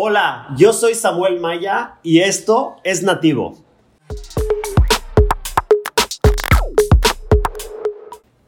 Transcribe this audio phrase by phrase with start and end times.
[0.00, 3.58] Hola, yo soy Samuel Maya y esto es Nativo.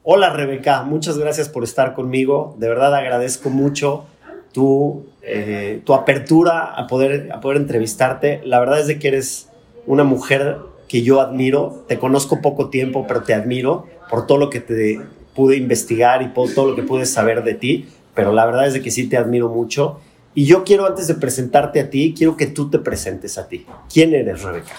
[0.04, 2.54] Hola Rebeca, muchas gracias por estar conmigo.
[2.58, 4.04] De verdad agradezco mucho
[4.52, 8.40] tu, eh, tu apertura a poder, a poder entrevistarte.
[8.44, 9.48] La verdad es de que eres
[9.88, 11.84] una mujer que yo admiro.
[11.88, 15.00] Te conozco poco tiempo, pero te admiro por todo lo que te
[15.34, 17.88] pude investigar y por todo lo que pude saber de ti.
[18.14, 19.98] Pero la verdad es de que sí te admiro mucho.
[20.32, 23.66] Y yo quiero, antes de presentarte a ti, quiero que tú te presentes a ti.
[23.92, 24.76] ¿Quién eres, Rebeca?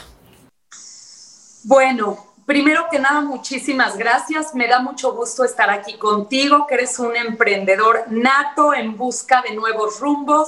[1.63, 4.55] Bueno, primero que nada, muchísimas gracias.
[4.55, 9.53] Me da mucho gusto estar aquí contigo, que eres un emprendedor nato en busca de
[9.53, 10.47] nuevos rumbos,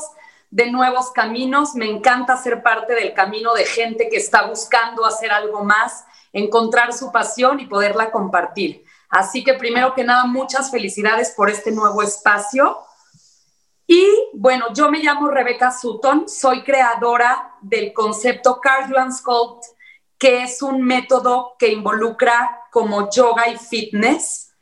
[0.50, 1.76] de nuevos caminos.
[1.76, 6.94] Me encanta ser parte del camino de gente que está buscando hacer algo más, encontrar
[6.94, 8.86] su pasión y poderla compartir.
[9.10, 12.78] Así que primero que nada, muchas felicidades por este nuevo espacio
[13.88, 19.66] y bueno, yo me llamo Rebeca Sutton, soy creadora del concepto Cardio and Sculpt,
[20.18, 24.54] que es un método que involucra como yoga y fitness.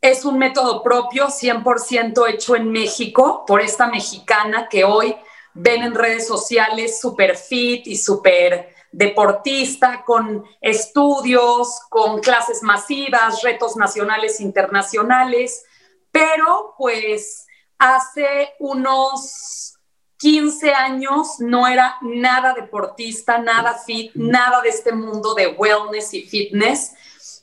[0.00, 5.16] Es un método propio, 100% hecho en México, por esta mexicana que hoy
[5.54, 13.76] ven en redes sociales súper fit y súper deportista, con estudios, con clases masivas, retos
[13.76, 15.64] nacionales, internacionales,
[16.10, 17.46] pero pues
[17.82, 19.74] hace unos
[20.18, 26.22] 15 años no era nada deportista, nada fit, nada de este mundo de wellness y
[26.22, 26.92] fitness.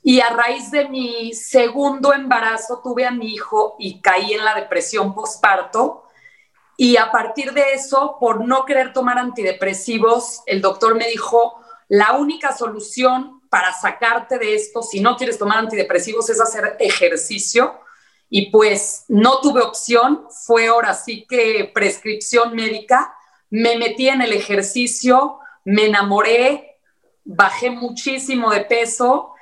[0.02, 4.56] Y a raíz de mi segundo embarazo tuve a mi hijo y caí en la
[4.56, 6.06] depresión postparto.
[6.78, 12.14] Y a partir de eso, por no querer tomar antidepresivos, el doctor me dijo, la
[12.14, 17.78] única solución para sacarte de esto, si no quieres tomar antidepresivos, es hacer ejercicio
[18.30, 23.16] y pues no tuve opción, fue ahora sí que prescripción médica,
[23.50, 26.78] me metí en el ejercicio, me enamoré,
[27.24, 29.34] bajé muchísimo de peso,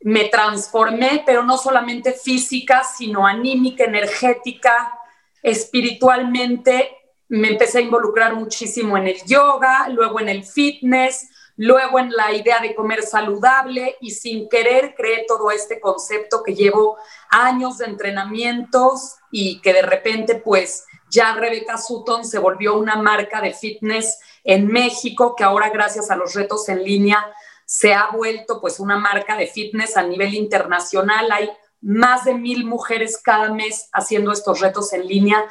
[0.00, 4.98] me transformé, pero no solamente física, sino anímica, energética,
[5.42, 6.90] espiritualmente,
[7.28, 12.32] me empecé a involucrar muchísimo en el yoga, luego en el fitness, luego en la
[12.32, 16.96] idea de comer saludable y sin querer creé todo este concepto que llevo
[17.30, 23.40] años de entrenamientos y que de repente pues ya Rebeca Sutton se volvió una marca
[23.40, 27.24] de fitness en México que ahora gracias a los retos en línea
[27.64, 31.30] se ha vuelto pues una marca de fitness a nivel internacional.
[31.32, 31.50] Hay
[31.80, 35.44] más de mil mujeres cada mes haciendo estos retos en línea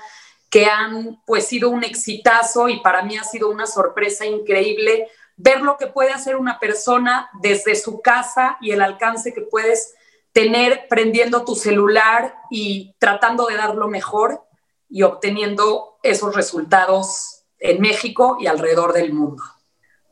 [0.49, 5.07] que han pues sido un exitazo y para mí ha sido una sorpresa increíble
[5.37, 9.93] ver lo que puede hacer una persona desde su casa y el alcance que puedes
[10.31, 14.41] tener prendiendo tu celular y tratando de dar lo mejor
[14.89, 19.43] y obteniendo esos resultados en México y alrededor del mundo.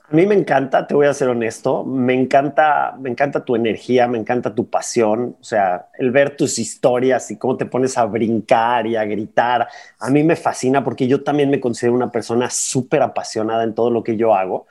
[0.10, 4.08] A mí me encanta, te voy a ser honesto, me encanta, me encanta tu energía,
[4.08, 8.06] me encanta tu pasión, o sea, el ver tus historias y cómo te pones a
[8.06, 9.68] brincar y a gritar,
[10.00, 13.90] a mí me fascina porque yo también me considero una persona súper apasionada en todo
[13.90, 14.68] lo que yo hago.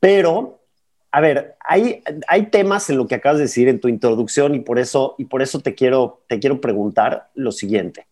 [0.00, 0.62] Pero,
[1.12, 4.60] a ver, hay, hay temas en lo que acabas de decir en tu introducción y
[4.60, 8.06] por eso, y por eso te, quiero, te quiero preguntar lo siguiente.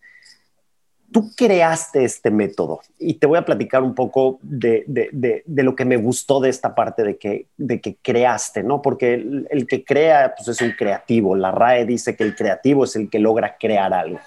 [1.11, 5.75] Tú creaste este método y te voy a platicar un poco de, de, de, lo
[5.75, 8.83] que me gustó de esta parte de que, de que creaste, ¿no?
[8.83, 11.35] Porque el, que crea pues es un creativo.
[11.35, 14.21] La RAE dice que el creativo es el que logra crear algo.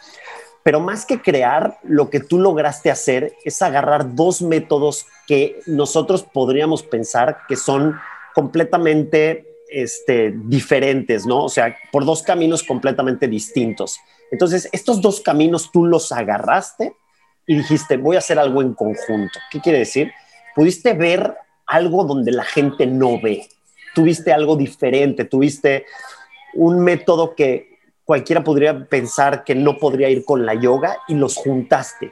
[0.63, 6.23] Pero más que crear, lo que tú lograste hacer es agarrar dos métodos que nosotros
[6.23, 7.99] podríamos pensar que son
[8.35, 11.45] completamente este, diferentes, ¿no?
[11.45, 13.97] O sea, por dos caminos completamente distintos.
[14.31, 16.93] Entonces, estos dos caminos tú los agarraste
[17.47, 19.39] y dijiste, voy a hacer algo en conjunto.
[19.49, 20.11] ¿Qué quiere decir?
[20.55, 21.35] Pudiste ver
[21.65, 23.47] algo donde la gente no ve.
[23.95, 25.85] Tuviste algo diferente, tuviste
[26.53, 27.70] un método que,
[28.11, 32.11] cualquiera podría pensar que no podría ir con la yoga y los juntaste.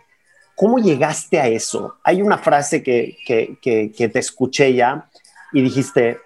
[0.55, 1.97] ¿Cómo llegaste a eso?
[2.05, 3.17] Hay una frase que,
[3.61, 5.09] te escuché ya
[5.51, 6.21] y dijiste,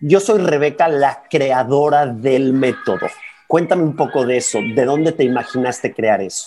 [0.00, 3.06] yo soy Rebeca, la creadora del método.
[3.46, 6.46] Cuéntame un poco de eso, ¿de dónde te imaginaste crear eso?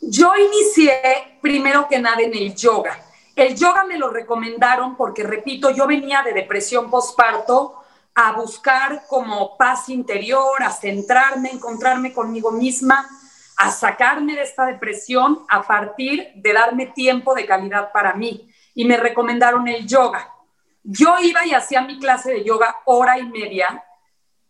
[0.00, 0.94] Yo inicié
[1.42, 2.98] primero que nada en el yoga.
[3.36, 7.83] El yoga me lo recomendaron porque, repito, yo venía de depresión postparto,
[8.14, 13.08] a buscar como paz interior, a centrarme, encontrarme conmigo misma,
[13.56, 18.48] a sacarme de esta depresión a partir de darme tiempo de calidad para mí.
[18.74, 20.28] Y me recomendaron el yoga.
[20.82, 23.84] Yo iba y hacía mi clase de yoga hora y media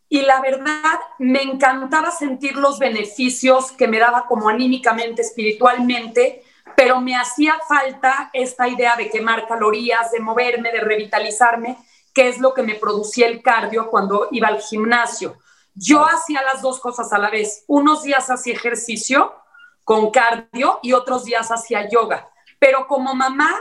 [0.08, 6.42] y la verdad me encantaba sentir los beneficios que me daba como anímicamente, espiritualmente,
[6.76, 11.78] pero me hacía falta esta idea de quemar calorías, de moverme, de revitalizarme,
[12.14, 15.36] que es lo que me producía el cardio cuando iba al gimnasio.
[15.74, 17.64] Yo hacía las dos cosas a la vez.
[17.66, 19.34] Unos días hacía ejercicio
[19.82, 22.28] con cardio y otros días hacía yoga.
[22.60, 23.52] Pero como mamá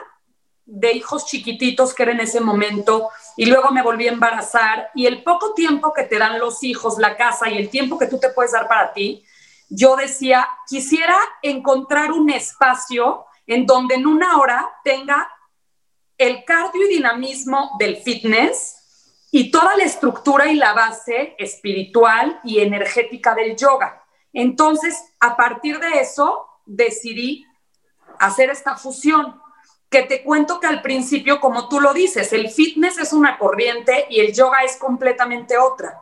[0.66, 5.08] de hijos chiquititos que era en ese momento y luego me volví a embarazar y
[5.08, 8.18] el poco tiempo que te dan los hijos, la casa y el tiempo que tú
[8.20, 9.26] te puedes dar para ti,
[9.68, 15.28] yo decía, quisiera encontrar un espacio en donde en una hora tenga
[16.24, 22.60] el cardio y dinamismo del fitness y toda la estructura y la base espiritual y
[22.60, 24.04] energética del yoga.
[24.32, 27.46] Entonces, a partir de eso, decidí
[28.20, 29.42] hacer esta fusión,
[29.90, 34.08] que te cuento que al principio, como tú lo dices, el fitness es una corriente
[34.10, 36.02] y el yoga es completamente otra.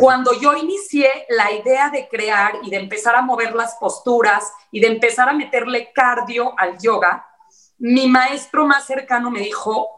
[0.00, 4.80] Cuando yo inicié la idea de crear y de empezar a mover las posturas y
[4.80, 7.31] de empezar a meterle cardio al yoga,
[7.82, 9.88] mi maestro más cercano me dijo,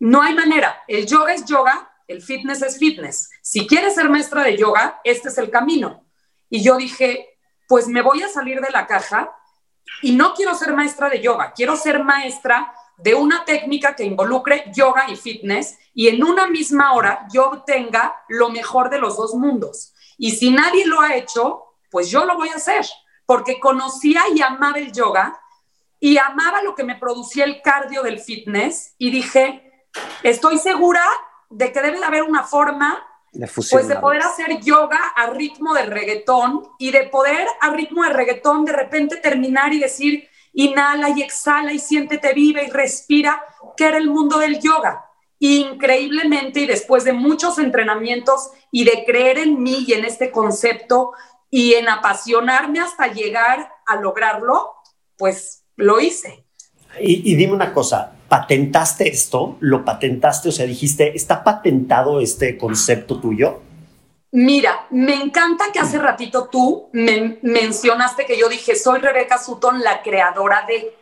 [0.00, 3.30] no hay manera, el yoga es yoga, el fitness es fitness.
[3.40, 6.04] Si quieres ser maestra de yoga, este es el camino.
[6.50, 7.38] Y yo dije,
[7.68, 9.32] pues me voy a salir de la caja
[10.02, 14.64] y no quiero ser maestra de yoga, quiero ser maestra de una técnica que involucre
[14.74, 19.34] yoga y fitness y en una misma hora yo obtenga lo mejor de los dos
[19.34, 19.94] mundos.
[20.18, 22.84] Y si nadie lo ha hecho, pues yo lo voy a hacer,
[23.26, 25.38] porque conocía y amaba el yoga
[26.04, 29.86] y amaba lo que me producía el cardio del fitness y dije,
[30.24, 31.04] estoy segura
[31.48, 35.74] de que debe de haber una forma de pues de poder hacer yoga a ritmo
[35.74, 41.10] de reggaetón y de poder a ritmo de reggaetón de repente terminar y decir, inhala
[41.10, 43.40] y exhala y siéntete viva y respira,
[43.76, 45.08] que era el mundo del yoga.
[45.38, 51.12] Increíblemente, y después de muchos entrenamientos y de creer en mí y en este concepto
[51.48, 54.74] y en apasionarme hasta llegar a lograrlo,
[55.16, 56.44] pues lo hice.
[57.00, 59.56] Y, y dime una cosa, ¿patentaste esto?
[59.60, 60.48] ¿Lo patentaste?
[60.50, 63.60] O sea, dijiste, ¿está patentado este concepto tuyo?
[64.34, 69.82] Mira, me encanta que hace ratito tú me mencionaste que yo dije, soy Rebeca Sutton,
[69.82, 70.96] la creadora de...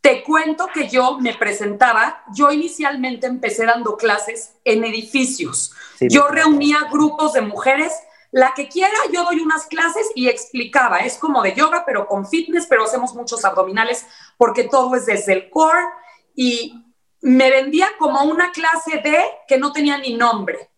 [0.00, 5.72] Te cuento que yo me presentaba, yo inicialmente empecé dando clases en edificios.
[6.00, 7.92] yo reunía grupos de mujeres,
[8.32, 12.26] la que quiera, yo doy unas clases y explicaba, es como de yoga, pero con
[12.26, 14.06] fitness, pero hacemos muchos abdominales
[14.36, 15.86] porque todo es desde el core.
[16.34, 16.84] Y
[17.22, 19.18] me vendía como una clase de
[19.48, 20.70] que no tenía ni nombre.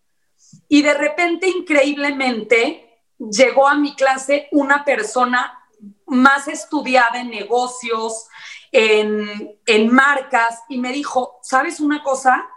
[0.67, 5.59] Y de repente, increíblemente, llegó a mi clase una persona
[6.05, 8.27] más estudiada en negocios,
[8.71, 12.47] en, marcas, y me dijo, ¿sabes una cosa?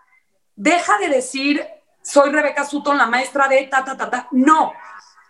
[0.54, 1.66] Deja de decir,
[2.02, 4.28] soy Rebeca Sutton, la maestra de ta, ta, ta, ta.
[4.32, 4.72] No,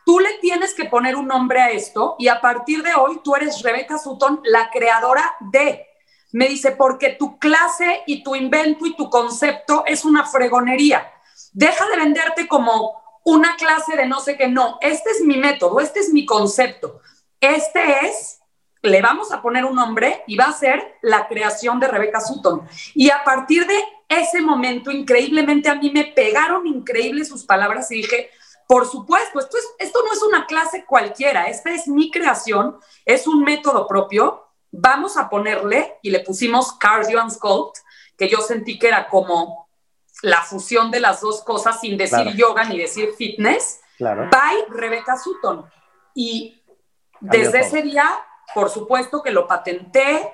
[0.04, 3.36] tú le tienes que poner un nombre a esto y a partir de hoy tú
[3.36, 5.86] eres Rebeca Sutton, la creadora de.
[6.32, 11.12] Me dice, porque tu clase y tu invento y tu concepto es una fregonería.
[11.52, 15.80] Deja de venderte como una clase de no sé qué, no, este es mi método,
[15.80, 17.00] este es mi concepto,
[17.40, 18.40] este es,
[18.82, 22.66] le vamos a poner un nombre y va a ser la creación de Rebeca Sutton.
[22.94, 23.78] Y a partir de
[24.18, 28.30] ese momento, increíblemente a mí me pegaron increíbles sus palabras y dije,
[28.66, 33.26] por supuesto, esto, es, esto no es una clase cualquiera, esta es mi creación, es
[33.26, 37.78] un método propio, vamos a ponerle, y le pusimos Cardio and Sculpt,
[38.16, 39.68] que yo sentí que era como
[40.22, 44.30] la fusión de las dos cosas sin decir yoga ni decir fitness, claro.
[44.30, 45.64] by Rebecca Sutton.
[46.14, 46.62] Y
[47.20, 48.08] desde ese día,
[48.54, 50.32] por supuesto que lo patenté.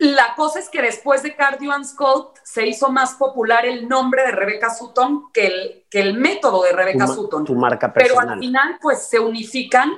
[0.00, 4.22] La cosa es que después de Cardio and Sculpt se hizo más popular el nombre
[4.22, 7.44] de Rebecca Sutton que el, que el método de Rebecca Sutton.
[7.44, 8.26] Tu marca personal.
[8.26, 9.90] Pero al final, pues se unifican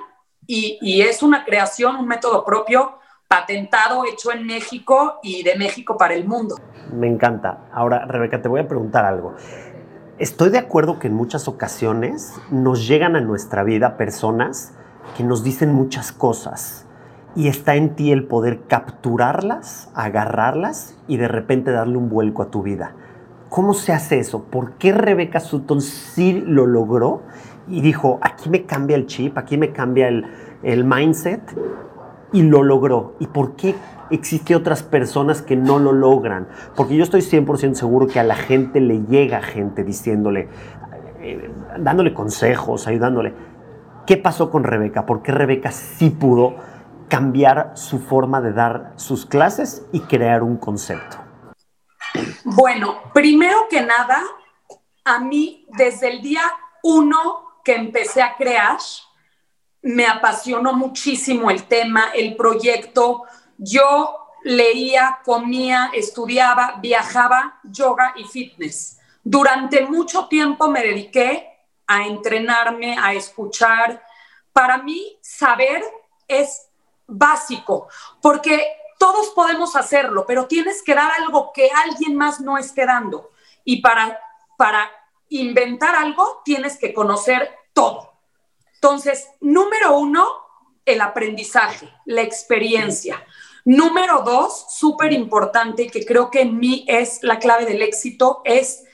[0.47, 5.97] y, y es una creación, un método propio patentado, hecho en México y de México
[5.97, 6.57] para el mundo.
[6.93, 7.69] Me encanta.
[7.73, 9.37] Ahora, Rebeca, te voy a preguntar algo.
[10.19, 14.73] Estoy de acuerdo que en muchas ocasiones nos llegan a nuestra vida personas
[15.17, 16.87] que nos dicen muchas cosas
[17.37, 22.51] y está en ti el poder capturarlas, agarrarlas y de repente darle un vuelco a
[22.51, 22.95] tu vida.
[23.49, 24.45] ¿Cómo se hace eso?
[24.45, 27.23] ¿Por qué Rebeca Sutton sí lo logró
[27.69, 30.27] y dijo, aquí me cambia el chip, aquí me cambia el,
[30.63, 31.43] el mindset
[32.33, 33.15] y lo logró.
[33.19, 33.75] ¿Y por qué
[34.11, 36.49] existe otras personas que no lo logran?
[36.77, 40.49] Porque yo estoy 100% seguro que a la gente le llega gente diciéndole,
[41.21, 43.35] eh, dándole consejos, ayudándole.
[44.07, 45.07] ¿Qué pasó con Rebeca?
[45.07, 46.55] ¿Por qué Rebeca sí pudo
[47.11, 51.19] cambiar su forma de dar sus clases y crear un concepto?
[52.45, 54.23] Bueno, primero que nada,
[55.05, 56.43] a mí desde el día
[56.83, 58.79] uno que empecé a crear,
[59.83, 63.25] me apasionó muchísimo el tema, el proyecto.
[63.59, 68.99] yo leía, comía, estudiaba, viajaba, yoga y fitness.
[69.23, 71.47] Durante mucho tiempo me dediqué
[71.87, 74.03] a entrenarme, a escuchar.
[74.53, 75.83] Para mí, saber
[76.27, 76.70] es
[77.11, 77.89] básico,
[78.23, 78.67] porque
[78.99, 83.31] todos podemos hacerlo, pero tienes que dar algo que alguien más no esté dando.
[83.65, 84.19] Y para,
[84.57, 84.91] para
[85.29, 88.13] inventar algo, tienes que conocer todo.
[88.75, 90.27] Entonces, número uno,
[90.85, 93.25] el aprendizaje, la experiencia.
[93.65, 98.85] Número dos, súper importante, que creo que en mí es la clave del éxito, es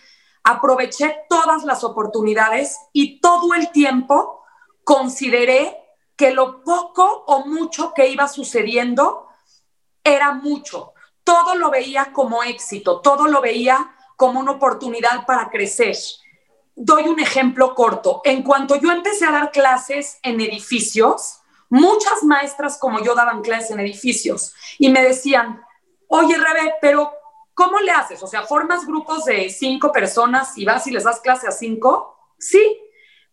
[0.42, 4.42] aproveché todas las oportunidades y todo el tiempo
[4.84, 5.76] consideré
[6.16, 9.28] que lo poco o mucho que iba sucediendo
[10.02, 10.94] era mucho.
[11.22, 15.96] Todo lo veía como éxito, todo lo veía como una oportunidad para crecer.
[16.74, 18.22] Doy un ejemplo corto.
[18.24, 23.72] En cuanto yo empecé a dar clases en edificios, muchas maestras como yo daban clases
[23.72, 25.62] en edificios y me decían,
[26.08, 27.12] oye Rebe, pero
[27.54, 28.22] ¿cómo le haces?
[28.22, 32.16] O sea, ¿formas grupos de cinco personas y vas y les das clase a cinco?
[32.38, 32.78] Sí,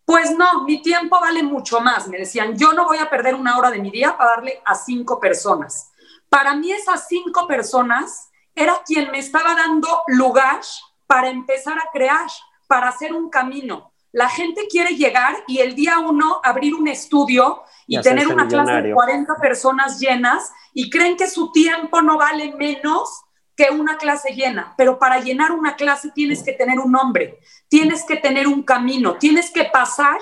[0.04, 2.08] pues no, mi tiempo vale mucho más.
[2.08, 4.74] Me decían, yo no voy a perder una hora de mi día para darle a
[4.74, 5.90] cinco personas.
[6.28, 10.60] Para mí esas cinco personas era quien me estaba dando lugar
[11.06, 12.28] para empezar a crear,
[12.66, 13.92] para hacer un camino.
[14.12, 18.82] La gente quiere llegar y el día uno abrir un estudio y, tener una clase
[18.82, 23.24] de 40 personas llenas y creen que su tiempo no vale menos
[23.56, 28.04] que una clase llena, pero para llenar una clase tienes que tener un nombre, tienes
[28.04, 30.18] que tener un camino, tienes que pasar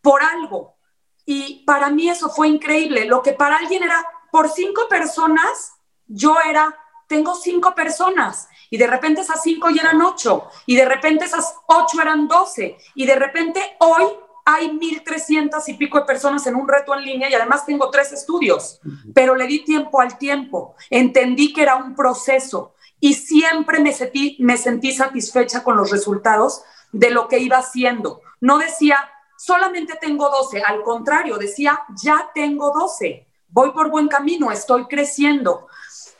[0.00, 0.76] por algo.
[1.24, 3.04] Y para mí eso fue increíble.
[3.04, 5.74] Lo que para alguien era por cinco personas,
[6.06, 8.48] yo era, tengo cinco personas.
[8.70, 10.48] Y de repente esas cinco ya eran ocho.
[10.66, 12.78] Y de repente esas ocho eran doce.
[12.94, 14.04] Y de repente hoy
[14.44, 18.12] hay 1.300 y pico de personas en un reto en línea y además tengo tres
[18.12, 18.80] estudios,
[19.14, 24.36] pero le di tiempo al tiempo, entendí que era un proceso y siempre me sentí,
[24.40, 28.20] me sentí satisfecha con los resultados de lo que iba haciendo.
[28.40, 28.96] No decía,
[29.36, 35.66] solamente tengo 12, al contrario, decía, ya tengo 12, voy por buen camino, estoy creciendo.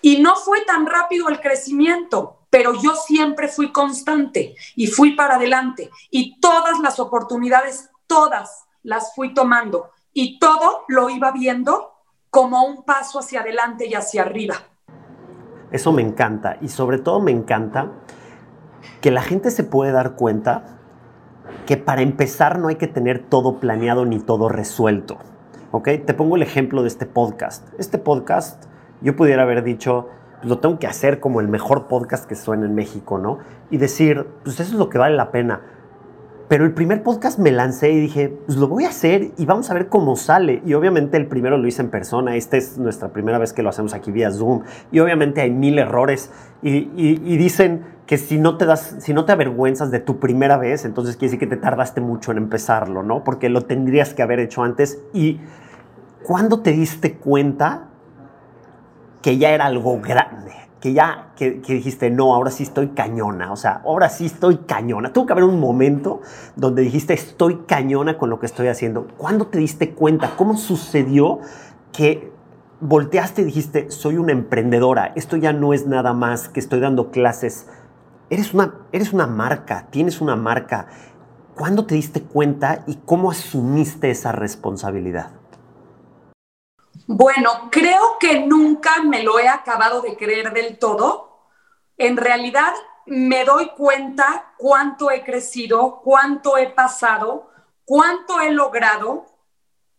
[0.00, 5.36] Y no fue tan rápido el crecimiento, pero yo siempre fui constante y fui para
[5.36, 11.92] adelante y todas las oportunidades todas las fui tomando y todo lo iba viendo
[12.28, 14.56] como un paso hacia adelante y hacia arriba.
[15.70, 17.90] Eso me encanta y sobre todo me encanta
[19.00, 20.78] que la gente se puede dar cuenta
[21.64, 25.16] que para empezar no hay que tener todo planeado ni todo resuelto.
[25.70, 25.88] ¿Ok?
[26.04, 27.66] Te pongo el ejemplo de este podcast.
[27.78, 28.66] Este podcast
[29.00, 32.66] yo pudiera haber dicho, pues lo tengo que hacer como el mejor podcast que suena
[32.66, 33.38] en México, ¿no?
[33.70, 35.62] Y decir, pues eso es lo que vale la pena.
[36.52, 39.70] Pero el primer podcast me lancé y dije, pues lo voy a hacer y vamos
[39.70, 40.60] a ver cómo sale.
[40.66, 43.70] Y obviamente el primero lo hice en persona, esta es nuestra primera vez que lo
[43.70, 44.60] hacemos aquí vía Zoom.
[44.90, 46.30] Y obviamente hay mil errores
[46.60, 46.84] y,
[47.38, 51.16] dicen que si no te das, si no te avergüenzas de tu primera vez, entonces
[51.16, 53.24] quiere decir que te tardaste mucho en empezarlo, ¿no?
[53.24, 54.98] Porque lo tendrías que haber hecho antes.
[55.14, 55.40] Y
[56.22, 57.88] cuando te diste cuenta
[59.22, 60.61] que ya era algo grande?
[60.82, 65.12] Que ya que, dijiste, no, ahora sí estoy cañona, o sea, ahora sí estoy cañona.
[65.12, 66.22] Tuvo que haber un momento
[66.56, 69.06] donde dijiste, estoy cañona con lo que estoy haciendo.
[69.16, 70.34] ¿Cuándo te diste cuenta?
[70.36, 71.38] ¿Cómo sucedió
[71.92, 72.32] que
[72.80, 77.12] volteaste y dijiste, soy una emprendedora, esto ya no es nada más que estoy dando
[77.12, 77.68] clases?
[78.28, 80.88] Eres una, eres una marca, tienes una marca.
[81.54, 85.41] ¿Cuándo te diste cuenta y cómo asumiste esa responsabilidad?
[87.14, 91.46] Bueno, creo que nunca me lo he acabado de creer del todo.
[91.98, 92.72] En realidad
[93.04, 97.50] me doy cuenta cuánto he crecido, cuánto he pasado,
[97.84, 99.26] cuánto he logrado.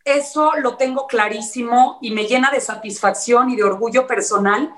[0.03, 4.74] Eso lo tengo clarísimo y me llena de satisfacción y de orgullo personal.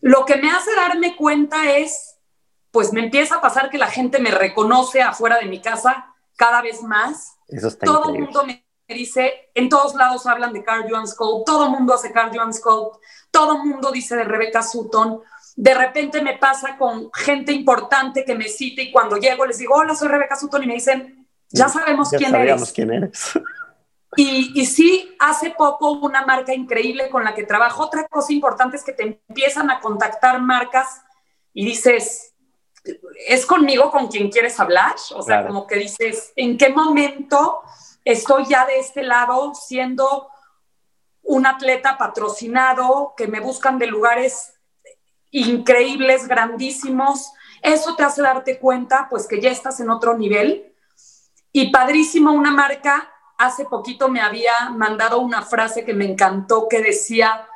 [0.00, 2.18] Lo que me hace darme cuenta es,
[2.70, 6.62] pues me empieza a pasar que la gente me reconoce afuera de mi casa cada
[6.62, 7.34] vez más.
[7.48, 11.44] Eso está Todo el mundo me dice, en todos lados hablan de Cardio and Scope,
[11.46, 12.98] todo el mundo hace Cardio and Scope,
[13.30, 15.20] todo el mundo dice de Rebecca Sutton.
[15.56, 19.74] De repente me pasa con gente importante que me cita y cuando llego les digo,
[19.74, 22.72] hola, soy Rebecca Sutton y me dicen, ya sabemos ya quién eres.
[22.72, 23.32] quién eres.
[24.16, 27.82] Y, y, sí, hace poco una marca increíble con la que trabajo.
[27.82, 31.02] Otra cosa importante es que te empiezan a contactar marcas
[31.52, 32.32] y dices,
[33.26, 34.94] ¿es conmigo con quien quieres hablar?
[35.14, 37.62] O sea, como que dices, ¿en qué momento
[38.04, 40.28] estoy ya de este lado siendo
[41.22, 44.54] un atleta patrocinado, que me buscan de lugares
[45.30, 47.32] increíbles, grandísimos.
[47.62, 50.74] Eso te hace darte cuenta, pues, que ya estás en otro nivel.
[51.50, 56.82] Y padrísimo, una marca, hace poquito me había mandado una frase que me encantó, que
[56.82, 57.48] decía,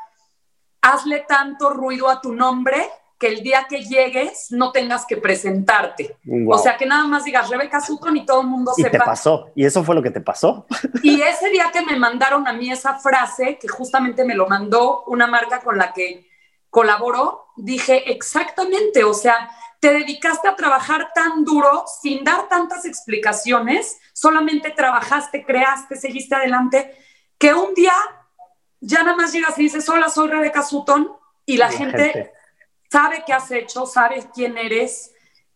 [0.81, 6.17] hazle tanto ruido a tu nombre que el día que llegues no tengas que presentarte.
[6.47, 8.99] O sea, que nada más digas Rebeca Sutton y todo el mundo y sepa.
[8.99, 10.67] te pasó, y eso fue lo que te pasó.
[11.03, 15.05] Y ese día que me mandaron a mí esa frase, que justamente me lo mandó
[15.07, 16.29] una marca con la que
[16.71, 23.99] colaboro, dije exactamente, o sea, te dedicaste a trabajar tan duro sin dar tantas explicaciones,
[24.13, 26.95] solamente trabajaste, creaste, seguiste adelante,
[27.37, 27.95] que un día
[28.81, 31.11] ya nada más llegas y dices, hola, soy Rebeca Sutton,
[31.47, 32.33] y la, gente
[32.91, 35.13] sabe qué has hecho, sabe quién eres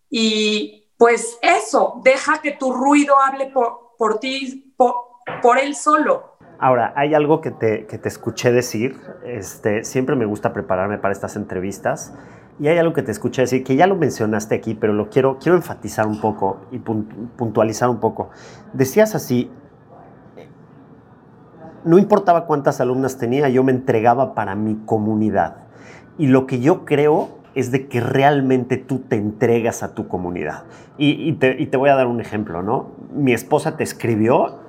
[0.08, 6.36] y pues eso, deja que tu ruido hable por, por ti, por, él solo.
[6.60, 11.12] Ahora, hay algo que te, que te escuché decir, este, siempre me gusta prepararme para
[11.12, 12.12] estas entrevistas,
[12.60, 15.38] y hay algo que te escuché decir, que ya lo mencionaste aquí, pero lo quiero,
[15.40, 18.30] quiero enfatizar un poco y puntualizar un poco.
[18.72, 19.50] Decías así,
[21.84, 25.61] no importaba cuántas alumnas tenía, yo me entregaba para mi comunidad.
[26.18, 30.64] Y lo que yo creo es de que realmente tú te entregas a tu comunidad.
[30.98, 32.92] Y, te, voy a dar un ejemplo, ¿no?
[33.12, 34.60] Mi esposa te escribió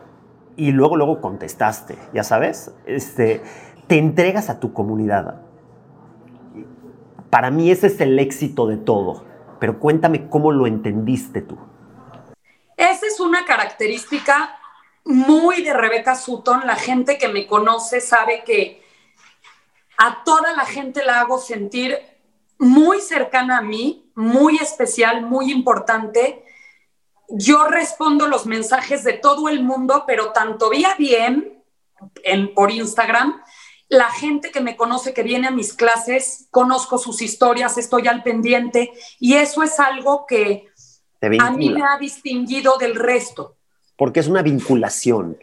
[0.55, 3.41] y luego, luego contestaste, ya sabes, este,
[3.87, 5.41] te entregas a tu comunidad.
[7.29, 9.25] Para mí ese es el éxito de todo,
[9.59, 11.57] pero cuéntame cómo lo entendiste tú.
[12.77, 14.55] Esa es una característica
[15.05, 16.61] muy de Rebeca Sutton.
[16.65, 18.82] La gente que me conoce sabe que
[19.97, 21.97] a toda la gente la hago sentir
[22.57, 26.43] muy cercana a mí, muy especial, muy importante.
[27.29, 31.63] Yo respondo los mensajes de todo el mundo, pero tanto vía bien
[32.23, 33.41] en, por Instagram,
[33.89, 38.23] la gente que me conoce, que viene a mis clases, conozco sus historias, estoy al
[38.23, 40.67] pendiente y eso es algo que
[41.39, 43.55] a mí me ha distinguido del resto.
[43.95, 45.37] Porque es una vinculación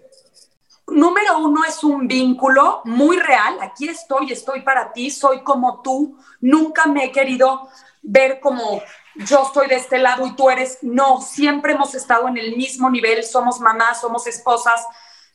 [0.90, 3.58] número uno es un vínculo muy real.
[3.60, 6.16] Aquí estoy, estoy para ti, soy como tú.
[6.40, 7.68] Nunca me he querido
[8.02, 8.82] ver como
[9.16, 10.78] yo estoy de este lado y tú eres.
[10.82, 13.24] No, siempre hemos estado en el mismo nivel.
[13.24, 14.84] Somos mamás, somos esposas,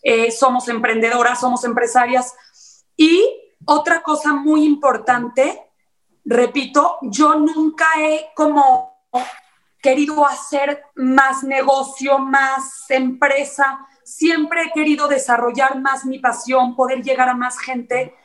[0.02, 2.34] eh, somos emprendedoras, somos empresarias.
[2.98, 3.28] Y
[3.66, 5.70] otra cosa muy importante,
[6.24, 8.96] repito, yo nunca he como
[9.82, 17.28] querido hacer más negocio, más empresa siempre he querido desarrollar más mi pasión, poder llegar
[17.28, 18.16] a más gente,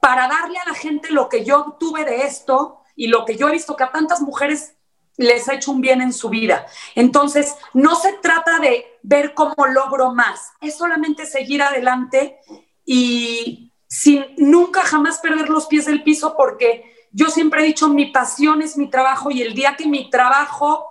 [0.00, 3.48] para darle a la gente lo que yo tuve de esto y lo que yo
[3.48, 4.74] he visto que a tantas mujeres
[5.16, 6.66] les ha hecho un bien en su vida.
[6.94, 12.38] Entonces, no se trata de ver cómo logro más, es solamente seguir adelante
[12.84, 18.06] y sin nunca jamás perder los pies del piso porque yo siempre he dicho, mi
[18.06, 20.87] pasión es mi trabajo y el día que mi trabajo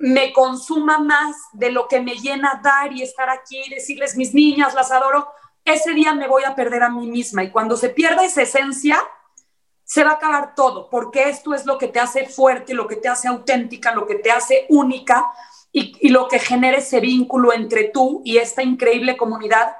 [0.00, 4.72] me consuma más de lo que me llena dar y estar aquí, decirles mis niñas,
[4.74, 5.28] las adoro,
[5.62, 7.44] ese día me voy a perder a mí misma.
[7.44, 8.98] Y cuando se pierda esa esencia,
[9.84, 12.96] se va a acabar todo, porque esto es lo que te hace fuerte, lo que
[12.96, 15.26] te hace auténtica, lo que te hace única
[15.70, 19.76] y, y lo que genera ese vínculo entre tú y esta increíble comunidad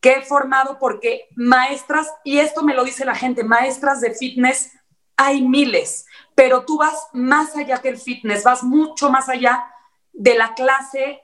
[0.00, 4.72] que he formado, porque maestras, y esto me lo dice la gente, maestras de fitness,
[5.16, 6.04] hay miles
[6.34, 9.66] pero tú vas más allá que el fitness, vas mucho más allá
[10.12, 11.22] de la clase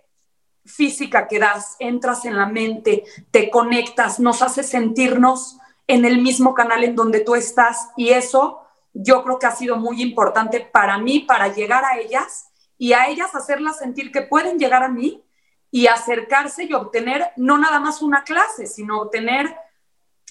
[0.65, 6.55] física que das, entras en la mente, te conectas, nos hace sentirnos en el mismo
[6.55, 8.61] canal en donde tú estás y eso
[8.93, 13.09] yo creo que ha sido muy importante para mí, para llegar a ellas y a
[13.09, 15.25] ellas hacerlas sentir que pueden llegar a mí
[15.71, 19.57] y acercarse y obtener no nada más una clase, sino obtener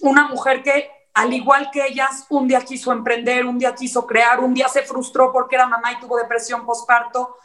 [0.01, 4.39] una mujer que al igual que ellas, un día quiso emprender, un día quiso crear,
[4.39, 7.37] un día se frustró porque era mamá y tuvo depresión postparto.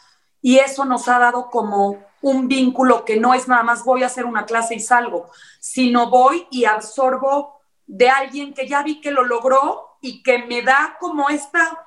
[0.42, 4.06] Y eso nos ha dado como un vínculo que no es nada más voy a
[4.06, 9.11] hacer una clase y salgo, sino voy y absorbo de alguien que ya vi que
[9.11, 11.87] lo logró y que me da como esta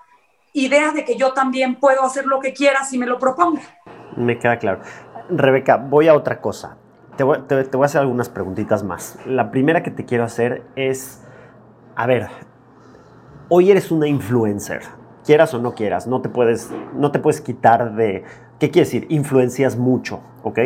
[0.54, 3.62] idea de que yo también puedo hacer lo que quiera si me lo propongo.
[4.18, 4.82] Me queda claro.
[5.30, 6.78] Rebeca, voy a otra cosa.
[7.16, 9.20] Te voy, te voy a hacer algunas preguntitas más.
[9.28, 11.25] La primera que te quiero hacer es
[11.96, 12.28] a ver,
[13.50, 14.82] hoy eres una influencer,
[15.26, 18.24] quieras o no quieras, no te puedes, no te puedes quitar de,
[18.60, 19.08] ¿qué quiere decir?
[19.10, 20.60] Influencias mucho, ¿ok?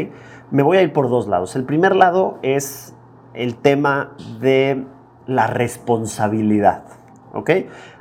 [0.51, 1.55] Me voy a ir por dos lados.
[1.55, 2.95] El primer lado es
[3.33, 4.85] el tema de
[5.27, 6.83] la responsabilidad,
[7.33, 7.51] ¿ok?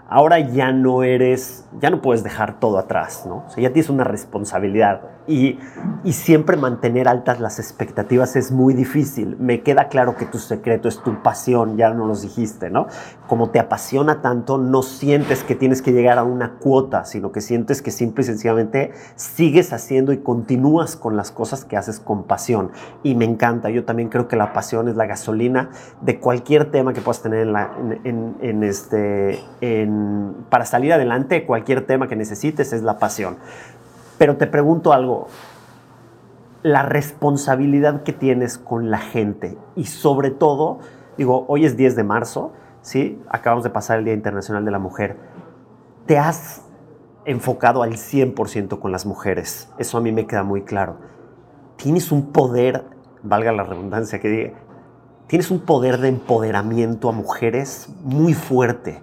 [0.08, 3.44] ahora ya no eres, ya no puedes dejar todo atrás, ¿no?
[3.46, 5.58] O sea, ya tienes una responsabilidad y,
[6.04, 9.36] y, siempre mantener altas las expectativas es muy difícil.
[9.38, 12.86] Me queda claro que tu secreto es tu pasión, ya no los dijiste, ¿no?
[13.26, 17.40] Como te apasiona tanto, no sientes que tienes que llegar a una cuota, sino que
[17.40, 22.24] sientes que simple y sencillamente sigues haciendo y continúas con las cosas que haces con
[22.24, 22.70] pasión.
[23.02, 26.92] Y me encanta, yo también creo que la pasión es la gasolina de cualquier tema
[26.94, 27.70] que puedas tener en, la,
[28.04, 29.40] en, en este...
[29.60, 33.36] En, para salir adelante, cualquier tema que necesites es la pasión.
[34.18, 35.28] Pero te pregunto algo,
[36.62, 40.80] la responsabilidad que tienes con la gente y sobre todo,
[41.16, 42.52] digo, hoy es 10 de marzo,
[42.82, 43.22] ¿sí?
[43.28, 45.16] Acabamos de pasar el Día Internacional de la Mujer.
[46.06, 46.62] ¿Te has
[47.24, 49.70] enfocado al 100% con las mujeres?
[49.78, 50.96] Eso a mí me queda muy claro.
[51.76, 52.84] Tienes un poder,
[53.22, 54.52] valga la redundancia que diga,
[55.28, 59.00] tienes un poder de empoderamiento a mujeres muy fuerte.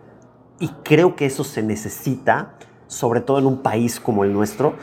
[0.59, 2.55] Y creo que eso se necesita,
[2.87, 4.73] sobre todo en un país como el nuestro,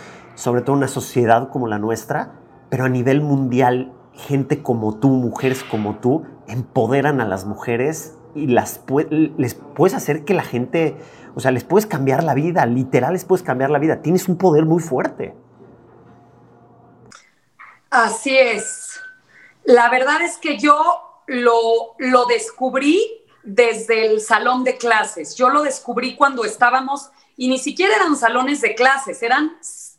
[0.43, 2.33] sobre todo una sociedad como la nuestra,
[2.69, 8.49] pero a nivel mundial, gente como tú, mujeres como tú, empoderan a las mujeres y
[8.49, 10.97] las les puedes hacer que la gente,
[11.37, 14.03] o sea, les puedes cambiar la vida, literal les puedes cambiar la vida.
[14.03, 15.33] Tienes un poder muy fuerte.
[17.91, 18.99] Así es.
[19.63, 20.77] La verdad es que yo
[21.29, 23.01] lo, lo descubrí
[23.45, 25.37] desde el salón de clases.
[25.37, 29.53] Yo lo descubrí cuando estábamos, y ni siquiera eran salones de clases, eran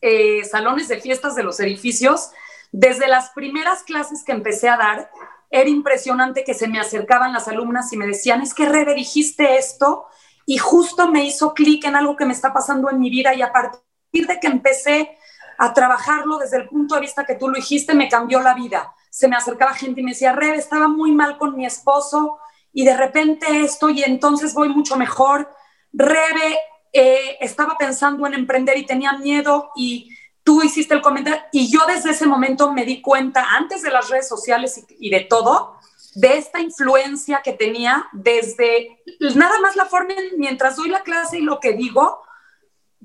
[0.04, 2.32] eh, salones de fiestas de los edificios.
[2.74, 5.10] Desde las primeras clases que empecé a dar,
[5.50, 9.56] era impresionante que se me acercaban las alumnas y me decían, es que Rebe, dijiste
[9.56, 10.08] esto
[10.46, 13.42] y justo me hizo clic en algo que me está pasando en mi vida y
[13.42, 15.18] a partir de que empecé
[15.58, 18.94] a trabajarlo desde el punto de vista que tú lo dijiste, me cambió la vida.
[19.10, 22.40] Se me acercaba gente y me decía, Rebe, estaba muy mal con mi esposo,
[22.74, 25.50] y de repente esto y entonces voy mucho mejor.
[25.94, 26.58] Rebe
[26.96, 31.80] eh, estaba pensando en emprender y tenía miedo y tú hiciste el comentario y yo
[31.88, 35.80] desde ese momento me di cuenta, antes de las redes sociales y, de todo,
[36.14, 39.02] de esta influencia que tenía desde
[39.36, 42.22] nada más la forma mientras doy la clase y lo que digo,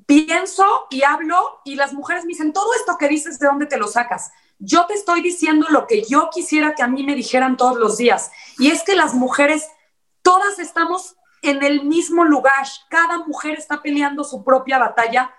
[0.05, 3.79] pienso y hablo y las mujeres me dicen, todo esto que dices, ¿de dónde te
[3.79, 4.31] lo sacas?
[4.59, 7.96] Yo te estoy diciendo lo que yo quisiera que a mí me dijeran todos los
[7.96, 8.33] días.
[8.59, 9.68] Y es que las mujeres,
[10.22, 12.66] todas estamos en el mismo lugar.
[12.88, 15.35] Cada mujer está peleando su propia batalla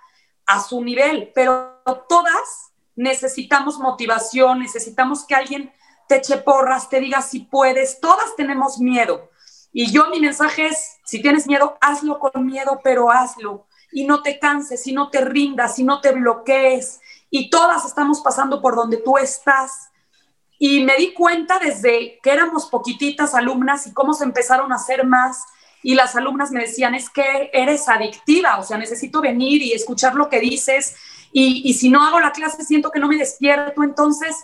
[0.45, 5.73] a su nivel, pero todas necesitamos motivación, necesitamos que alguien
[6.07, 7.99] te eche porras, te diga si puedes.
[7.99, 9.29] Todas tenemos miedo.
[9.71, 13.67] Y yo mi mensaje es, si tienes miedo, hazlo con miedo, pero hazlo.
[13.91, 18.21] Y no te canses, y no te rindas, y no te bloquees, y todas estamos
[18.21, 19.91] pasando por donde tú estás.
[20.57, 25.05] Y me di cuenta desde que éramos poquititas alumnas y cómo se empezaron a hacer
[25.05, 25.43] más.
[25.83, 30.15] Y las alumnas me decían, es que eres adictiva, o sea, necesito venir y escuchar
[30.15, 30.95] lo que dices.
[31.31, 33.83] Y, y si no hago la clase, siento que no me despierto.
[33.83, 34.35] Entonces,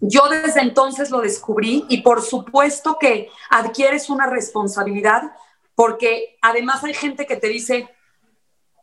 [0.00, 5.32] yo desde entonces lo descubrí y por supuesto que adquieres una responsabilidad
[5.74, 7.88] porque además hay gente que te dice,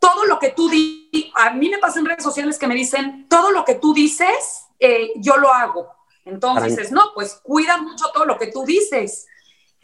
[0.00, 3.26] todo lo que tú dices, a mí me pasa en redes sociales que me dicen,
[3.28, 5.88] todo lo que tú dices, eh, yo lo hago.
[6.24, 9.26] Entonces no, pues cuida mucho todo lo que tú dices.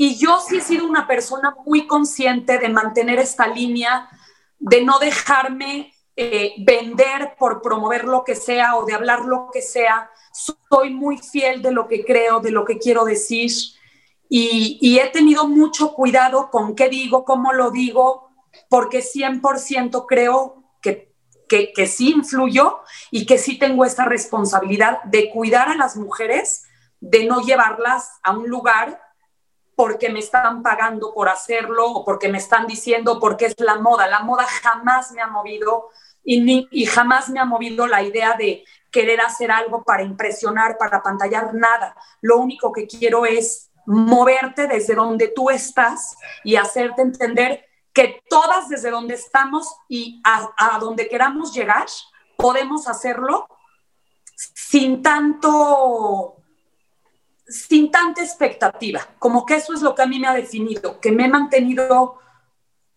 [0.02, 4.08] Y yo sí he sido una persona muy consciente de mantener esta línea,
[4.58, 9.62] de no dejarme eh, vender por promover lo que sea o de hablar lo que
[9.62, 10.10] sea.
[10.32, 13.52] Soy muy fiel de lo que creo, de lo que quiero decir.
[14.28, 18.28] Y, he tenido mucho cuidado con qué digo, cómo lo digo,
[18.68, 21.14] porque 100% creo que,
[21.48, 22.80] que, que sí influyo
[23.12, 26.64] y que sí tengo esta responsabilidad de cuidar a las mujeres,
[26.98, 29.00] de no llevarlas a un lugar
[29.82, 34.06] porque me están pagando por hacerlo o porque me están diciendo porque es la moda.
[34.06, 35.88] La moda jamás me ha movido
[36.22, 41.52] y, jamás me ha movido la idea de querer hacer algo para impresionar, para pantallar,
[41.54, 41.96] nada.
[42.20, 48.68] Lo único que quiero es moverte desde donde tú estás y hacerte entender que todas
[48.68, 51.88] desde donde estamos y a, donde queramos llegar,
[52.36, 53.48] podemos hacerlo
[54.36, 56.36] sin tanto,
[57.52, 59.06] sin tanta expectativa.
[59.18, 62.18] Como que eso es lo que a mí me ha definido, que me he mantenido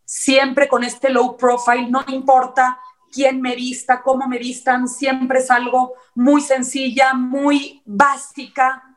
[0.05, 2.79] siempre con este low profile, no importa
[3.11, 8.95] quién me vista, cómo me vistan, siempre es algo muy sencilla, muy básica,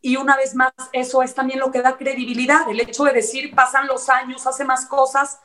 [0.00, 3.54] y una vez más, eso es también lo que da credibilidad, el hecho de decir,
[3.54, 5.40] pasan los años, hace más cosas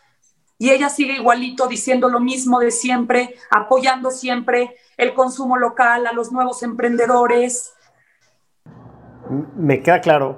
[0.60, 6.14] y ella sigue igualito diciendo lo mismo de siempre, apoyando siempre el consumo local, a
[6.14, 7.73] los nuevos emprendedores.
[9.58, 10.38] Me queda claro.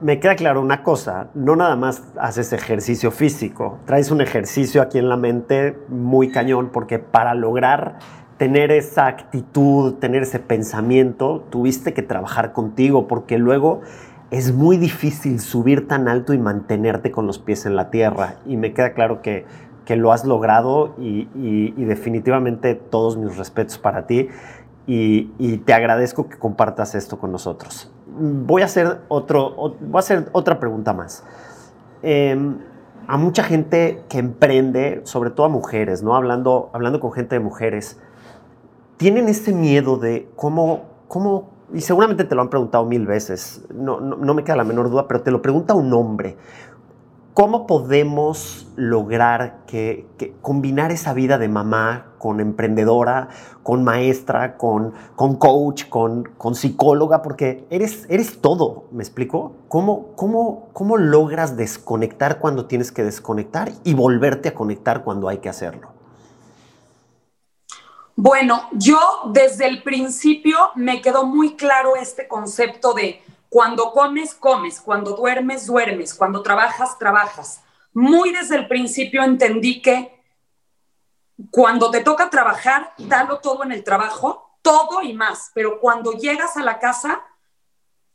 [0.00, 4.98] me queda claro una cosa, no nada más haces ejercicio físico, traes un ejercicio aquí
[4.98, 7.98] en la mente muy cañón, porque para lograr
[8.36, 13.80] tener esa actitud, tener ese pensamiento, tuviste que trabajar contigo, porque luego
[14.30, 18.36] es muy difícil subir tan alto y mantenerte con los pies en la tierra.
[18.46, 19.46] Y me queda claro que,
[19.88, 24.28] lo has logrado y, definitivamente todos mis respetos para ti.
[24.86, 27.90] Y, te agradezco que compartas esto con nosotros.
[28.06, 31.24] Voy a hacer, otro, voy a hacer otra pregunta más.
[32.02, 32.58] Em,
[33.06, 36.14] a mucha gente que emprende, sobre todo a mujeres, ¿no?
[36.14, 37.98] Hablando, hablando con gente de mujeres,
[38.96, 44.00] tienen ese miedo de cómo, cómo, y seguramente te lo han preguntado mil veces, no,
[44.00, 46.36] no, me queda la menor duda, pero te lo pregunta un hombre.
[47.34, 50.06] ¿Cómo podemos lograr que,
[50.40, 53.28] combinar esa vida de mamá con emprendedora,
[53.64, 57.22] con maestra, con, con coach, con, con, psicóloga?
[57.22, 59.56] Porque eres, eres todo, ¿me explico?
[59.66, 65.38] ¿Cómo, cómo, ¿Cómo logras desconectar cuando tienes que desconectar y volverte a conectar cuando hay
[65.38, 65.88] que hacerlo?
[68.14, 68.96] Bueno, yo
[69.32, 73.20] desde el principio me quedó muy claro este concepto de
[73.54, 77.62] cuando comes, comes, cuando duermes, duermes, cuando trabajas, trabajas.
[77.92, 80.20] Muy desde el principio entendí que
[81.52, 86.56] cuando te toca trabajar, dalo todo en el trabajo, todo y más, pero cuando llegas
[86.56, 87.22] a la casa,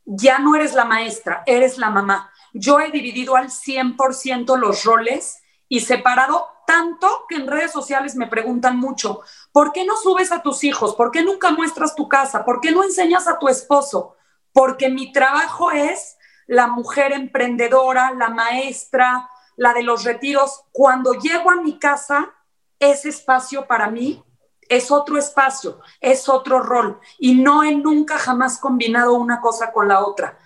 [0.04, 2.30] ya no eres la maestra, eres la mamá.
[2.52, 8.28] Yo he dividido al 100% los roles y separado tanto que en redes sociales me
[8.28, 9.22] preguntan mucho,
[9.54, 10.96] ¿por qué no subes a tus hijos?
[10.96, 12.44] ¿Por qué nunca muestras tu casa?
[12.44, 14.18] ¿Por qué no enseñas a tu esposo?
[14.54, 20.64] Porque mi trabajo es la mujer emprendedora, la maestra, la de los retiros.
[20.72, 22.34] Cuando llego a mi casa,
[22.80, 24.24] ese espacio para mí
[24.68, 29.88] es otro espacio, es otro rol y no he nunca jamás combinado una cosa con
[29.88, 30.38] la otra.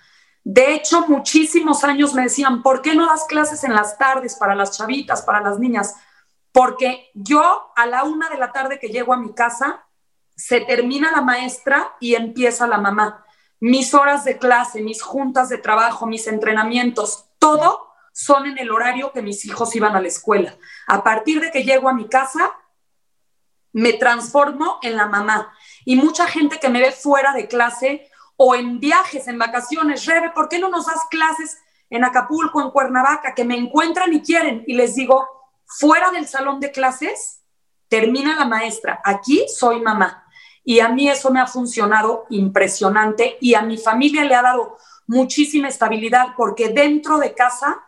[0.42, 4.54] De hecho, muchísimos años me decían, ¿por qué no das clases en las tardes para
[4.54, 5.94] las chavitas, para las niñas?
[6.54, 9.84] porque yo a la una de la tarde que llego a mi casa,
[10.36, 13.23] se termina la maestra y empieza la mamá.
[13.66, 19.10] Mis horas de clase, mis juntas de trabajo, mis entrenamientos, todo son en el horario
[19.10, 20.54] que mis hijos iban a la escuela.
[20.86, 22.52] A partir de que llego a mi casa,
[23.72, 25.50] me transformo en la mamá.
[25.86, 30.28] Y mucha gente que me ve fuera de clase o en viajes, en vacaciones, Rebe,
[30.32, 31.56] ¿por qué no nos das clases
[31.88, 34.62] en Acapulco, en Cuernavaca, que me encuentran y quieren?
[34.66, 35.26] Y les digo,
[35.64, 37.40] fuera del salón de clases,
[37.88, 40.23] termina la maestra, aquí soy mamá.
[40.64, 44.78] Y a mí eso me ha funcionado impresionante y a mi familia le ha dado
[45.06, 47.84] muchísima estabilidad porque dentro de casa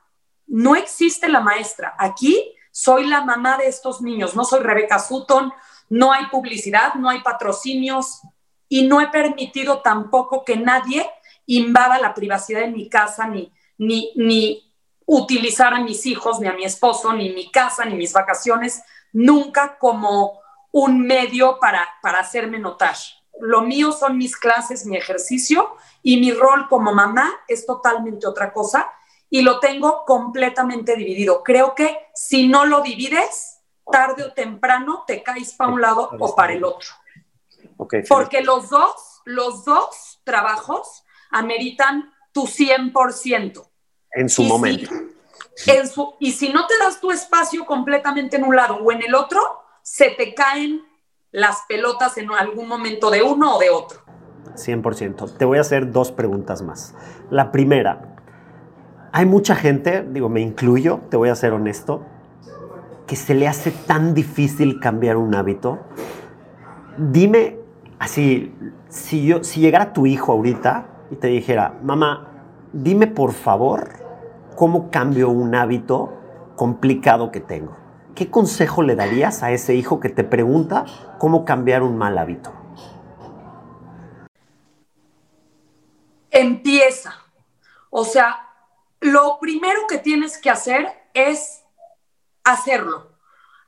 [0.46, 1.94] no existe la maestra.
[1.98, 5.52] Aquí soy la mamá de estos niños, no soy Rebeca Sutton,
[5.88, 8.20] no hay publicidad, no hay patrocinios
[8.68, 11.08] y no he permitido tampoco que nadie
[11.46, 14.74] invada la privacidad de mi casa ni, ni, ni
[15.06, 19.78] utilizar a mis hijos, ni a mi esposo, ni mi casa, ni mis vacaciones, nunca
[19.78, 20.40] como
[20.78, 22.94] un medio para, para hacerme notar.
[23.40, 28.52] Lo mío son mis clases, mi ejercicio y mi rol como mamá es totalmente otra
[28.52, 28.92] cosa
[29.30, 31.42] y lo tengo completamente dividido.
[31.42, 36.34] Creo que si no lo divides, tarde o temprano te caes para un lado o
[36.34, 36.90] para el otro.
[38.06, 43.66] Porque los dos, los dos trabajos ameritan tu 100%
[44.12, 44.90] en su momento.
[45.66, 49.02] en su, y si no te das tu espacio completamente en un lado o en
[49.02, 50.82] el otro, se te caen
[51.30, 54.00] las pelotas en algún momento de uno o de otro.
[54.56, 55.36] 100%.
[55.36, 56.92] Te voy a hacer dos preguntas más.
[57.30, 58.16] La primera,
[59.12, 62.04] hay mucha gente, digo, me incluyo, te voy a ser honesto,
[63.06, 65.78] que se le hace tan difícil cambiar un hábito.
[66.98, 67.56] Dime
[68.00, 68.52] así,
[68.88, 72.26] si, yo, si llegara tu hijo ahorita y te dijera, mamá,
[72.72, 73.90] dime por favor
[74.56, 76.12] cómo cambio un hábito
[76.56, 77.85] complicado que tengo.
[78.16, 80.86] ¿Qué consejo le darías a ese hijo que te pregunta
[81.18, 82.50] cómo cambiar un mal hábito?
[86.30, 87.14] Empieza.
[87.90, 88.48] O sea,
[89.00, 91.62] lo primero que tienes que hacer es
[92.42, 93.12] hacerlo.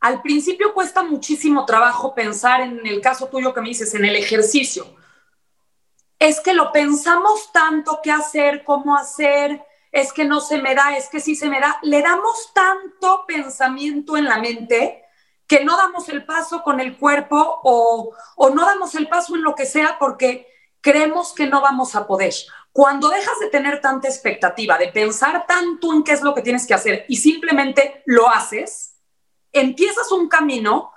[0.00, 4.16] Al principio cuesta muchísimo trabajo pensar en el caso tuyo que me dices, en el
[4.16, 4.86] ejercicio.
[6.18, 9.62] Es que lo pensamos tanto qué hacer, cómo hacer,
[10.00, 11.78] es que no se me da, es que sí se me da.
[11.82, 15.04] Le damos tanto pensamiento en la mente
[15.46, 19.42] que no damos el paso con el cuerpo o, o no damos el paso en
[19.42, 20.46] lo que sea porque
[20.80, 22.34] creemos que no vamos a poder.
[22.72, 26.66] Cuando dejas de tener tanta expectativa, de pensar tanto en qué es lo que tienes
[26.66, 28.96] que hacer y simplemente lo haces,
[29.52, 30.92] empiezas un camino,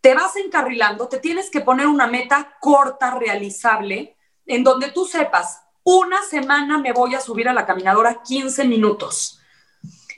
[0.00, 5.59] te vas encarrilando, te tienes que poner una meta corta, realizable, en donde tú sepas,
[5.84, 9.40] una semana me voy a subir a la caminadora 15 minutos.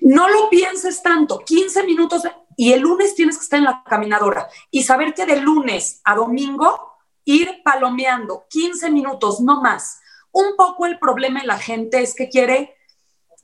[0.01, 2.23] No lo pienses tanto, 15 minutos
[2.57, 6.15] y el lunes tienes que estar en la caminadora y saber que de lunes a
[6.15, 10.01] domingo ir palomeando 15 minutos, no más.
[10.33, 12.77] Un poco el problema de la gente es que quiere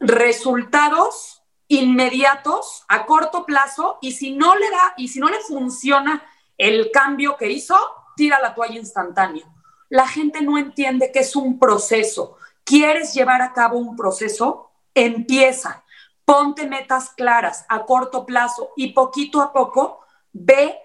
[0.00, 6.24] resultados inmediatos a corto plazo y si no le da y si no le funciona
[6.56, 7.76] el cambio que hizo,
[8.16, 9.46] tira la toalla instantáneo.
[9.88, 12.36] La gente no entiende que es un proceso.
[12.64, 14.70] ¿Quieres llevar a cabo un proceso?
[14.94, 15.84] Empieza.
[16.24, 20.00] Ponte metas claras a corto plazo y poquito a poco
[20.32, 20.78] ve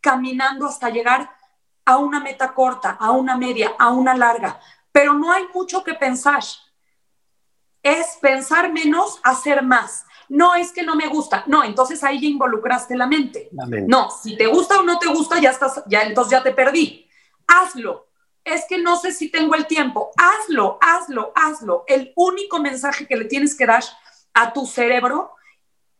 [0.00, 1.30] caminando hasta llegar
[1.84, 4.58] a una meta corta, a una media, a una larga.
[4.90, 6.42] Pero no hay mucho que pensar.
[7.82, 12.28] Es pensar menos, hacer más no es que no me gusta, no, entonces ahí ya
[12.28, 13.48] involucraste la mente.
[13.86, 17.08] No, si te gusta o no te gusta, ya estás, ya entonces ya te perdí.
[17.46, 18.06] Hazlo.
[18.46, 20.12] Es que no sé si tengo el tiempo.
[20.16, 21.84] Hazlo, hazlo, hazlo.
[21.86, 23.84] El único mensaje que le tienes que dar
[24.32, 25.34] a tu cerebro,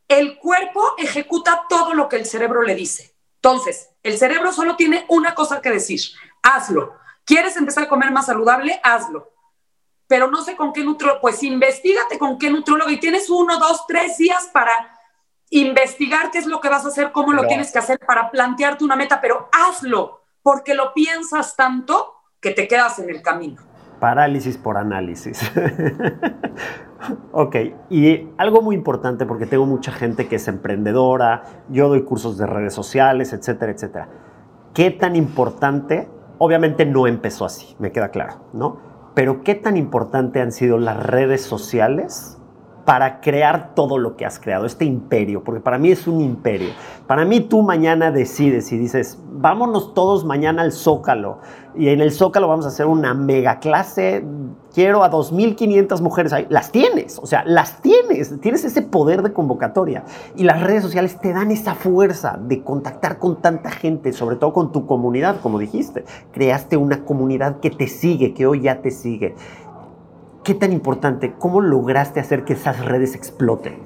[0.09, 3.15] el cuerpo ejecuta todo lo que el cerebro le dice.
[3.35, 6.01] Entonces, el cerebro solo tiene una cosa que decir,
[6.43, 6.95] hazlo.
[7.25, 8.81] ¿Quieres empezar a comer más saludable?
[8.83, 9.37] Hazlo
[10.07, 13.87] pero no sé con qué nutriólogo, pues investigate con qué nutriólogo y tienes uno, dos,
[13.87, 14.73] tres días para
[15.51, 18.85] investigar qué es lo que vas a hacer, cómo lo tienes que hacer para plantearte
[18.85, 22.16] una meta, pero hazlo, porque lo piensas tanto
[22.47, 23.61] que te quedas en el camino.
[23.99, 25.41] Parálisis por análisis.
[27.33, 27.57] ok,
[27.91, 32.47] y algo muy importante, porque tengo mucha gente que es emprendedora, yo doy cursos de
[32.47, 34.09] redes sociales, etcétera, etcétera.
[34.75, 36.09] ¿Qué tan importante?
[36.39, 38.97] Obviamente no empezó así, me queda claro, ¿no?
[39.17, 42.37] pero ¿qué tan importante han sido las redes sociales
[42.87, 46.71] para crear todo lo que has creado, este imperio, porque para mí es un imperio.
[47.09, 51.41] Para mí tú mañana decides y dices, vámonos todos mañana al Zócalo
[51.75, 54.25] y en el Zócalo vamos a hacer una mega clase,
[54.73, 59.33] quiero a 2.500 mujeres ahí, las tienes, o sea, las tienes, tienes ese poder de
[59.33, 60.05] convocatoria.
[60.37, 64.53] Y las redes sociales te dan esa fuerza de contactar con tanta gente, sobre todo
[64.53, 68.91] con tu comunidad, como dijiste, creaste una comunidad que te sigue, que hoy ya te
[68.91, 69.35] sigue
[70.47, 71.35] ¿Qué tan importante?
[71.41, 73.83] ¿Cómo lograste hacer que esas redes exploten?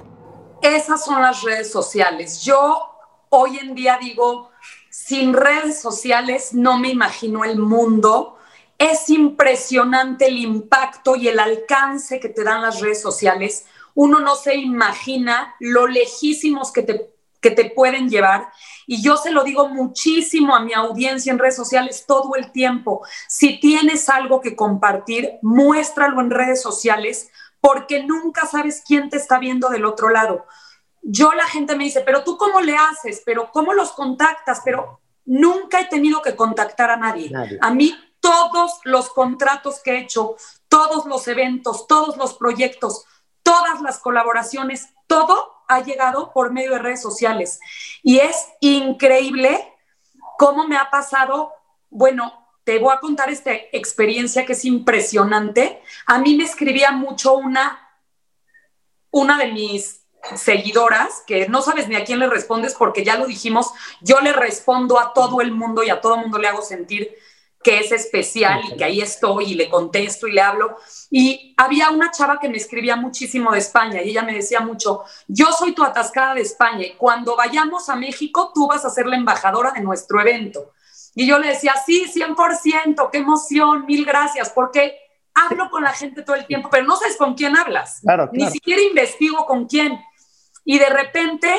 [0.61, 2.43] Esas son las redes sociales.
[2.43, 2.83] Yo
[3.31, 4.51] hoy en día digo,
[4.91, 8.37] sin redes sociales no me imagino el mundo.
[8.77, 13.65] Es impresionante el impacto y el alcance que te dan las redes sociales.
[13.95, 18.53] Uno no se imagina lo lejísimos que te, que te pueden llevar
[18.91, 23.07] y yo se lo digo muchísimo a mi audiencia en redes sociales todo el tiempo.
[23.29, 29.39] Si tienes algo que compartir, muéstralo en redes sociales porque nunca sabes quién te está
[29.39, 30.45] viendo del otro lado.
[31.03, 35.01] Yo la gente me dice, pero tú cómo le haces, pero cómo los contactas, pero
[35.25, 37.31] nunca he tenido que contactar a nadie.
[37.61, 40.35] A mí todos los contratos que he hecho,
[40.69, 43.05] todos los eventos, todos los proyectos,
[43.45, 47.61] todas las colaboraciones, todo ha llegado por medio de redes sociales.
[48.03, 49.73] Y es increíble
[50.37, 51.53] cómo me ha pasado,
[51.89, 55.81] bueno, te voy a contar esta experiencia que es impresionante.
[56.07, 57.89] A mí me escribía mucho una,
[59.11, 60.03] una de mis
[60.35, 64.33] seguidoras, que no sabes ni a quién le respondes porque ya lo dijimos, yo le
[64.33, 67.17] respondo a todo el mundo y a todo el mundo le hago sentir
[67.63, 70.77] que es especial y que ahí estoy y le contesto y le hablo.
[71.11, 75.03] Y había una chava que me escribía muchísimo de España y ella me decía mucho,
[75.29, 79.07] yo soy tu atascada de España y cuando vayamos a México tú vas a ser
[79.07, 80.73] la embajadora de nuestro evento.
[81.15, 84.97] Y yo le decía, sí, 100%, qué emoción, mil gracias, porque
[85.35, 88.01] hablo con la gente todo el tiempo, pero no sabes con quién hablas.
[88.33, 90.01] Ni siquiera investigo con quién.
[90.65, 91.53] Y de repente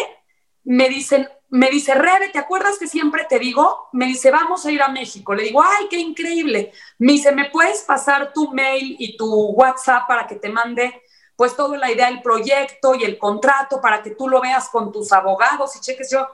[0.64, 3.90] me dicen, me dice, Rebe, ¿te acuerdas que siempre te digo?
[3.92, 5.34] Me dice, vamos a ir a México.
[5.34, 6.72] Le digo, ay, qué increíble.
[6.98, 11.04] Me dice, ¿me puedes pasar tu mail y tu WhatsApp para que te mande
[11.36, 14.94] pues toda la idea del proyecto y el contrato para que tú lo veas con
[14.94, 16.26] tus abogados y cheques yo?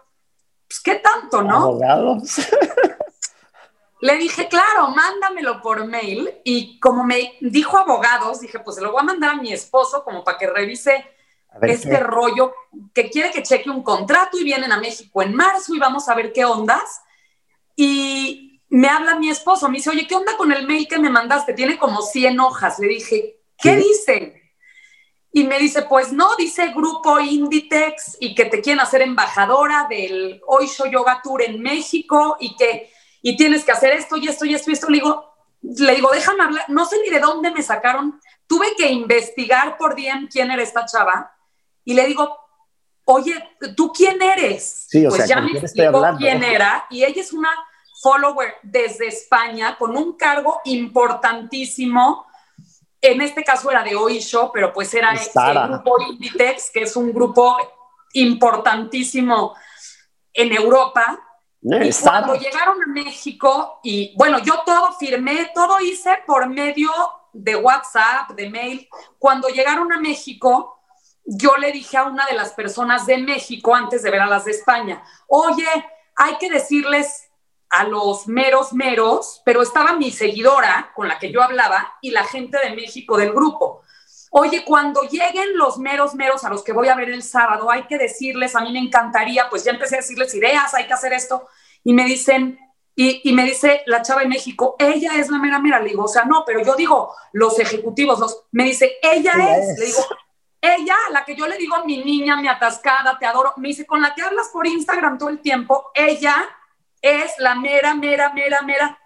[0.67, 1.56] Pues qué tanto, ¿no?
[1.56, 2.36] Abogados.
[4.01, 6.30] Le dije, claro, mándamelo por mail.
[6.43, 10.03] Y como me dijo abogados, dije, pues se lo voy a mandar a mi esposo
[10.03, 11.03] como para que revise
[11.62, 12.54] este rollo
[12.94, 16.16] que quiere que cheque un contrato y vienen a México en marzo y vamos a
[16.16, 17.02] ver qué ondas.
[17.76, 21.10] Y me habla mi esposo, me dice, oye, ¿qué onda con el mail que me
[21.10, 21.54] mandaste?
[21.54, 22.80] Tiene como 100 hojas.
[22.80, 24.42] Le dije, ¿qué, dicen?
[25.32, 30.42] Y me dice, pues no, dice Grupo Inditex y que te quieren hacer embajadora del
[30.48, 34.54] Oisho Yoga Tour en México y que y tienes que hacer esto y esto y
[34.54, 34.90] esto y esto.
[34.90, 38.20] Le digo, le digo, déjame hablar, no sé ni de dónde me sacaron.
[38.48, 41.37] Tuve que investigar por DM quién era esta chava
[41.88, 42.38] y le digo,
[43.06, 43.34] oye,
[43.78, 44.88] ¿tú quién eres?
[44.90, 47.50] Sí, o pues sea, ya me explicó quién era y ella es una
[48.02, 52.26] follower desde España con un cargo importantísimo
[53.00, 57.14] en este caso era de Oisho, pero pues era el grupo Inditex, que es un
[57.14, 57.56] grupo
[58.12, 59.56] importantísimo
[60.34, 61.18] en Europa.
[61.62, 66.90] y cuando llegaron a México, y bueno, yo todo firmé, todo hice por medio
[67.32, 68.90] de WhatsApp, de mail.
[69.20, 70.76] Cuando llegaron a México,
[71.28, 74.45] yo le dije a una de las personas de México, antes de ver a las
[74.45, 75.67] de España, oye,
[76.15, 77.28] hay que decirles
[77.69, 82.23] a los meros meros, pero estaba mi seguidora con la que yo hablaba y la
[82.23, 83.82] gente de México del grupo.
[84.32, 87.84] Oye, cuando lleguen los meros meros a los que voy a ver el sábado, hay
[87.88, 91.11] que decirles, a mí me encantaría, pues ya empecé a decirles ideas, hay que hacer
[91.11, 91.47] esto,
[91.84, 92.57] y me dicen,
[92.95, 96.07] y, me dice la chava de México, ella es la mera mera, le digo, o
[96.07, 100.03] sea, no, pero yo digo, los ejecutivos, los, me dice, ella es, le digo,
[100.62, 104.01] ella, la que yo le digo, mi niña, mi atascada, te adoro, me dice, con
[104.01, 106.45] la que hablas por Instagram todo el tiempo, ella
[107.01, 108.99] es la mera, mera, mera, mera.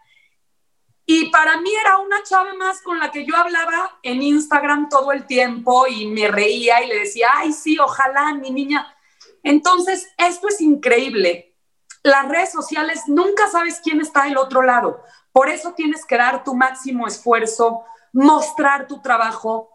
[1.05, 5.11] Y para mí era una chava más con la que yo hablaba en Instagram todo
[5.11, 8.95] el tiempo y me reía y le decía, ay, sí, ojalá, mi niña.
[9.43, 11.57] Entonces, esto es increíble.
[12.03, 15.03] Las redes sociales nunca sabes quién está del otro lado.
[15.31, 17.83] Por eso tienes que dar tu máximo esfuerzo,
[18.13, 19.69] mostrar tu trabajo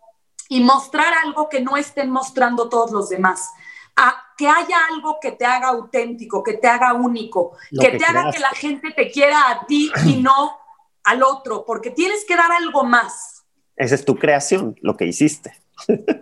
[0.48, 3.50] y mostrar algo que no estén mostrando todos los demás
[3.96, 8.30] a que haya algo que te haga auténtico, que te haga único, que, te haga
[8.30, 10.58] que la gente te quiera a ti y no
[11.04, 13.44] al otro, porque tienes que dar algo más.
[13.74, 15.52] Esa es tu creación, lo que hiciste.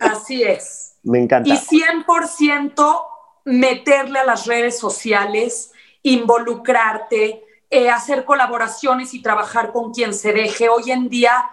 [0.01, 0.97] Así es.
[1.03, 1.49] Me encanta.
[1.49, 3.03] Y 100%
[3.45, 5.73] meterle a las redes sociales,
[6.03, 10.69] involucrarte, eh, hacer colaboraciones y trabajar con quien se deje.
[10.69, 11.45] Hoy en día,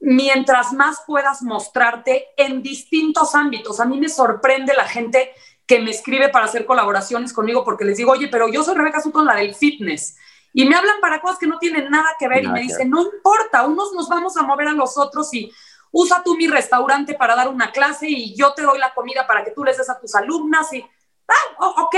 [0.00, 5.32] mientras más puedas mostrarte en distintos ámbitos, a mí me sorprende la gente
[5.66, 9.00] que me escribe para hacer colaboraciones conmigo porque les digo, oye, pero yo soy Rebeca
[9.00, 10.16] Sutton, la del fitness.
[10.52, 13.02] Y me hablan para cosas que no tienen nada que ver y me dicen, no
[13.02, 15.52] importa, unos nos vamos a mover a los otros y
[15.92, 19.44] usa tú mi restaurante para dar una clase y yo te doy la comida para
[19.44, 20.84] que tú les des a tus alumnas y,
[21.28, 21.96] ah, ok.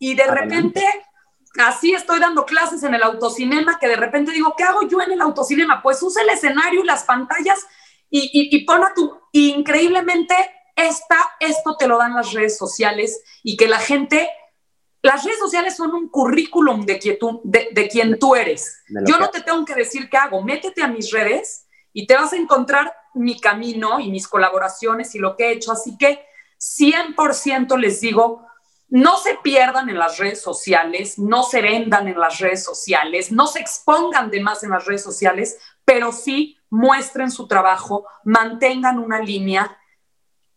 [0.00, 0.84] Y de repente,
[1.58, 5.12] así estoy dando clases en el autocinema que de repente digo, ¿qué hago yo en
[5.12, 5.82] el autocinema?
[5.82, 7.66] Pues usa el escenario y las pantallas
[8.08, 10.34] y, y, y pon a tu, increíblemente
[10.76, 14.28] esta, esto te lo dan las redes sociales y que la gente,
[15.02, 17.00] las redes sociales son un currículum de,
[17.44, 18.82] de, de quien tú eres.
[19.06, 22.32] Yo no te tengo que decir qué hago, métete a mis redes y te vas
[22.32, 25.72] a encontrar mi camino y mis colaboraciones y lo que he hecho.
[25.72, 26.24] Así que
[26.58, 28.46] 100% les digo,
[28.92, 33.46] no se pierdan en las redes sociales, no se vendan en las redes sociales, no
[33.46, 39.18] se expongan de más en las redes sociales, pero sí muestren su trabajo, mantengan una
[39.18, 39.78] línea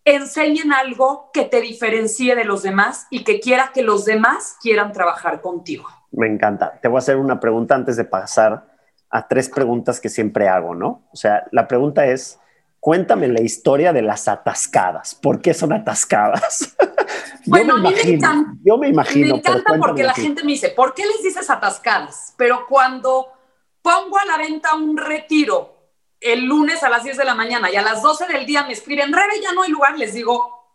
[0.05, 4.91] enseñen algo que te diferencie de los demás y que quiera que los demás quieran
[4.91, 5.89] trabajar contigo.
[6.11, 6.79] Me encanta.
[6.79, 8.67] Te voy a hacer una pregunta antes de pasar
[9.09, 11.07] a tres preguntas que siempre hago, ¿no?
[11.11, 12.39] O sea, la pregunta es,
[12.85, 15.15] cuéntame la historia de las atascadas.
[15.15, 16.75] ¿Por qué son atascadas?
[17.47, 18.53] bueno, me a mí me encanta.
[18.63, 19.33] Yo me imagino.
[19.33, 22.35] Me encanta porque la gente me dice, ¿por qué les dices atascadas?
[22.37, 23.33] Pero cuando
[23.81, 25.89] pongo a la venta un retiro
[26.21, 28.73] el lunes a las 10 de la mañana y a las 12 del día me
[28.73, 30.69] escriben, Rebe, ya no hay lugar, les digo,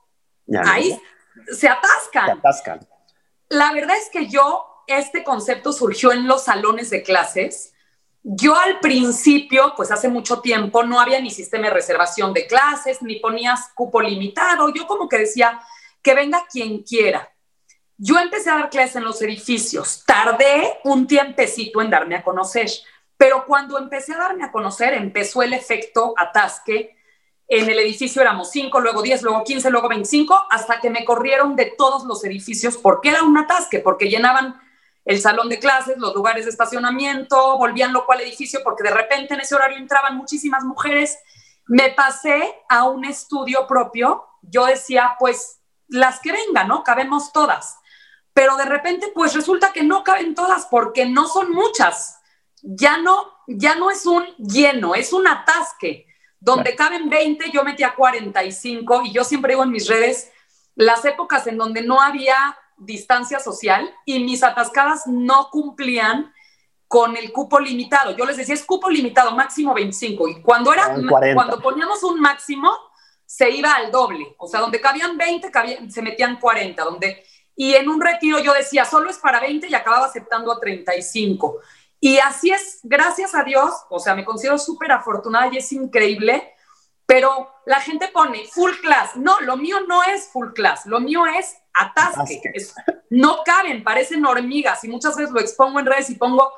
[0.65, 1.01] ahí
[1.53, 2.27] se atascan.
[2.27, 2.89] Se atascan.
[3.51, 7.70] La verdad es que yo, este concepto surgió en los salones de clases.
[8.23, 13.01] Yo al principio, pues hace mucho tiempo, no había ni sistema de reservación de clases,
[13.03, 14.73] ni ponías cupo limitado.
[14.75, 15.61] Yo como que decía,
[16.03, 17.31] que venga quien quiera.
[17.97, 20.05] Yo empecé a dar clases en los edificios.
[20.07, 22.71] Tardé un tiempecito en darme a conocer.
[23.17, 26.97] Pero cuando empecé a darme a conocer, empezó el efecto atasque.
[27.47, 31.57] En el edificio éramos 5, luego 10, luego 15, luego 25, hasta que me corrieron
[31.57, 34.59] de todos los edificios porque era un atasque, porque llenaban
[35.05, 39.35] el salón de clases, los lugares de estacionamiento, volvían loco al edificio porque de repente
[39.35, 41.19] en ese horario entraban muchísimas mujeres.
[41.67, 44.25] Me pasé a un estudio propio.
[44.43, 46.85] Yo decía, pues las que vengan, ¿no?
[46.85, 47.79] Cabemos todas.
[48.33, 52.21] Pero de repente, pues resulta que no caben todas porque no son muchas
[52.63, 56.07] ya no, ya no es un lleno, es un atasque.
[56.39, 60.31] Donde caben 20, yo metía 45 y yo siempre digo en mis redes
[60.75, 66.33] las épocas en donde no había distancia social y mis atascadas no cumplían
[66.89, 68.17] con el cupo limitado.
[68.17, 70.29] Yo les decía, es cupo limitado, máximo 25.
[70.29, 70.93] Y cuando, era,
[71.35, 72.73] cuando poníamos un máximo,
[73.25, 74.35] se iba al doble.
[74.39, 75.53] O sea, donde cabían 20,
[75.89, 76.83] se metían 40.
[76.83, 77.23] Donde,
[77.55, 81.59] y en un retiro yo decía, solo es para 20 y acababa aceptando a 35.
[82.01, 86.55] Y así es, gracias a Dios, o sea, me considero súper afortunada y es increíble,
[87.07, 89.15] pero la gente pone full class.
[89.15, 92.41] No, lo mío no es full class, lo mío es atasque.
[93.11, 96.53] no caben, parecen hormigas y muchas veces lo expongo en redes y pongo,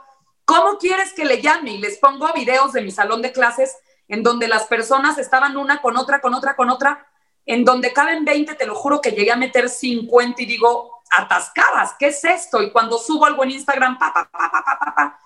[0.45, 1.73] ¿cómo quieres que le llame?
[1.73, 3.77] Y les pongo videos de mi salón de clases
[4.09, 7.07] en donde las personas estaban una con otra, con otra, con otra,
[7.47, 11.95] en donde caben 20, te lo juro que llegué a meter 50 y digo, atascadas,
[11.99, 12.63] ¿qué es esto?
[12.63, 15.19] Y cuando subo algo en Instagram, pa, pa, pa, pa, pa, pa,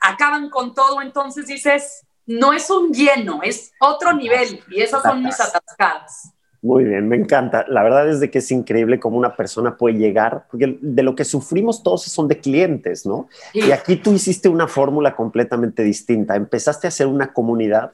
[0.00, 5.22] acaban con todo, entonces dices, no es un lleno, es otro nivel y esas son
[5.22, 6.32] mis atascadas.
[6.62, 7.64] Muy bien, me encanta.
[7.66, 11.16] La verdad es de que es increíble cómo una persona puede llegar, porque de lo
[11.16, 13.28] que sufrimos todos son de clientes, ¿no?
[13.52, 16.36] Y aquí tú hiciste una fórmula completamente distinta.
[16.36, 17.90] Empezaste a hacer una comunidad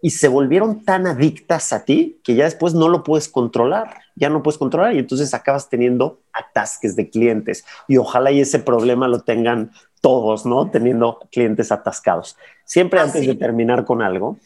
[0.00, 4.28] y se volvieron tan adictas a ti que ya después no lo puedes controlar, ya
[4.28, 9.08] no puedes controlar y entonces acabas teniendo atasques de clientes y ojalá y ese problema
[9.08, 10.70] lo tengan todos, ¿no?
[10.70, 12.36] Teniendo clientes atascados.
[12.64, 14.38] Siempre antes de terminar con algo,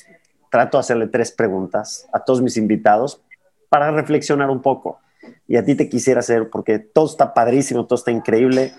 [0.50, 3.20] trato de hacerle tres preguntas a todos mis invitados
[3.68, 5.00] para reflexionar un poco.
[5.46, 8.72] Y a ti te quisiera hacer, porque todo está padrísimo, todo está increíble.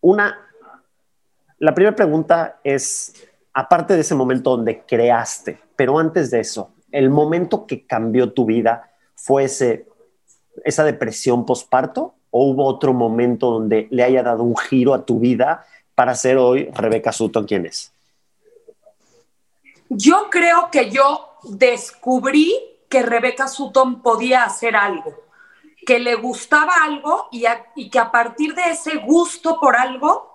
[0.00, 0.38] Una,
[1.58, 3.14] la primera pregunta es,
[3.52, 8.44] aparte de ese momento donde creaste, pero antes de eso, el momento que cambió tu
[8.44, 9.86] vida fue ese,
[10.64, 15.20] esa depresión posparto o hubo otro momento donde le haya dado un giro a tu
[15.20, 15.64] vida
[15.94, 17.92] para ser hoy Rebeca Sutton quien es?
[19.88, 25.14] Yo creo que yo descubrí que Rebeca Sutton podía hacer algo,
[25.86, 30.30] que le gustaba algo y, y que a partir de ese gusto por algo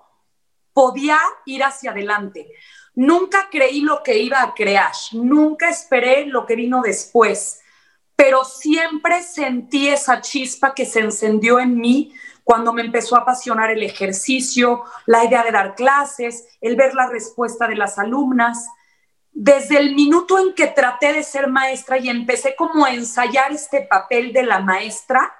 [0.73, 2.51] podía ir hacia adelante.
[2.95, 7.61] Nunca creí lo que iba a crear, nunca esperé lo que vino después,
[8.15, 12.11] pero siempre sentí esa chispa que se encendió en mí
[12.43, 17.07] cuando me empezó a apasionar el ejercicio, la idea de dar clases, el ver la
[17.07, 18.67] respuesta de las alumnas
[19.39, 23.81] desde el minuto en que traté de ser maestra y empecé como a ensayar este
[23.81, 25.31] papel de la maestra,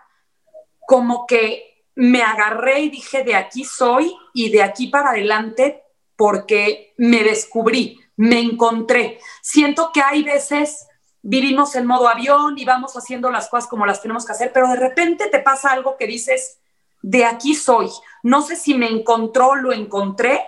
[0.85, 5.83] como que me agarré y dije, de aquí soy y de aquí para adelante,
[6.15, 9.19] porque me descubrí, me encontré.
[9.41, 10.85] Siento que hay veces
[11.23, 14.67] vivimos en modo avión y vamos haciendo las cosas como las tenemos que hacer, pero
[14.67, 16.59] de repente te pasa algo que dices,
[17.01, 17.89] de aquí soy.
[18.21, 20.43] No sé si me encontró, lo encontré,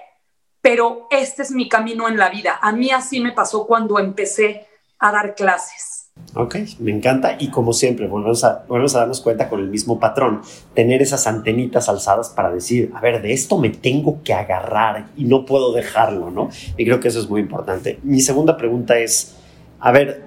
[0.62, 2.60] pero este es mi camino en la vida.
[2.62, 4.68] A mí así me pasó cuando empecé
[5.00, 6.00] a dar clases.
[6.36, 10.00] Ok, me encanta y como siempre, volvemos a, volvemos a darnos cuenta con el mismo
[10.00, 10.42] patrón,
[10.76, 15.24] tener esas antenitas alzadas para decir, a ver, de esto me tengo que agarrar y
[15.24, 16.50] no puedo dejarlo, ¿no?
[16.78, 18.00] Y creo que eso es muy importante.
[18.04, 19.38] Mi segunda pregunta es,
[19.80, 20.26] a ver,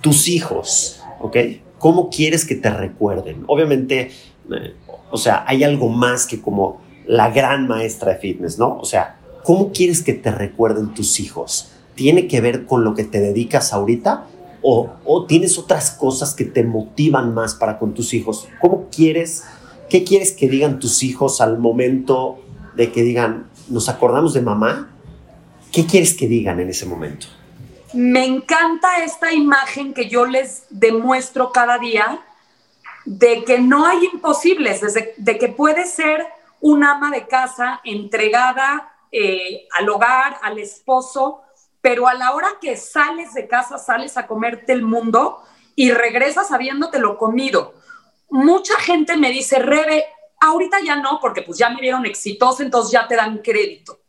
[0.00, 1.36] tus hijos, ¿ok?
[1.78, 3.44] ¿Cómo quieres que te recuerden?
[3.46, 4.12] Obviamente,
[4.50, 4.74] eh,
[5.10, 8.78] o sea, hay algo más que como la gran maestra de fitness, ¿no?
[8.78, 11.70] O sea, ¿cómo quieres que te recuerden tus hijos?
[11.94, 14.26] ¿Tiene que ver con lo que te dedicas ahorita?
[14.62, 18.48] ¿O, tienes otras cosas que te motivan más para con tus hijos?
[18.60, 19.44] ¿Cómo quieres,
[19.90, 22.38] qué quieres que digan tus hijos al momento
[22.74, 24.90] de que digan, nos acordamos de mamá?
[25.70, 27.26] ¿Qué quieres que digan en ese momento?
[27.92, 32.20] Me encanta esta imagen que yo les demuestro cada día
[33.04, 34.80] de que no hay imposibles,
[35.18, 36.24] de que puede ser
[36.62, 41.42] un ama de casa entregada eh, al hogar, al esposo,
[41.80, 45.40] pero a la hora que sales de casa, sales a comerte el mundo
[45.76, 47.74] y regresas habiéndote lo comido.
[48.28, 50.04] Mucha gente me dice, Rebe,
[50.40, 54.00] ahorita ya no, porque pues ya me vieron exitosa, entonces ya te dan crédito.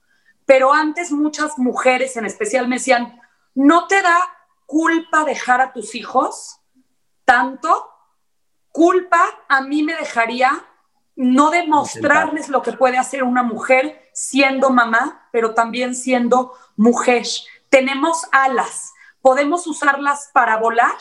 [0.43, 3.22] Pero antes muchas mujeres en especial me decían,
[3.53, 4.20] ¿no te da
[4.66, 6.62] culpa dejar a tus hijos
[7.26, 7.91] tanto?
[8.72, 10.66] Culpa a mí me dejaría
[11.16, 17.26] no demostrarles lo que puede hacer una mujer siendo mamá, pero también siendo mujer.
[17.70, 20.95] Tenemos alas, podemos usarlas para volar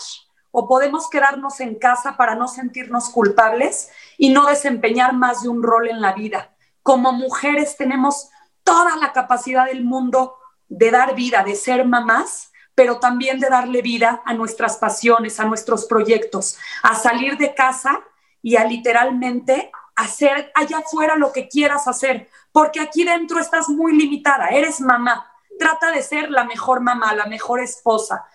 [0.50, 5.62] o podemos quedarnos en casa para no sentirnos culpables y no desempeñar más de un
[5.62, 6.54] rol en la vida.
[6.82, 8.30] Como mujeres tenemos
[8.64, 10.34] toda la capacidad del mundo
[10.68, 15.44] de dar vida, de ser mamás, pero también de darle vida a nuestras pasiones, a
[15.44, 18.00] nuestros proyectos, a salir de casa
[18.42, 23.96] y a literalmente hacer allá afuera lo que quieras hacer, porque aquí dentro estás muy
[23.96, 25.28] limitada, eres mamá,
[25.58, 28.26] trata de ser la mejor mamá, la mejor esposa,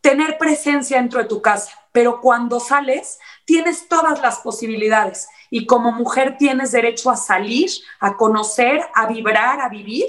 [0.00, 5.28] tener presencia dentro de tu casa, pero cuando sales tienes todas las posibilidades.
[5.50, 7.68] Y como mujer tienes derecho a salir,
[7.98, 10.06] a conocer, a vibrar, a vivir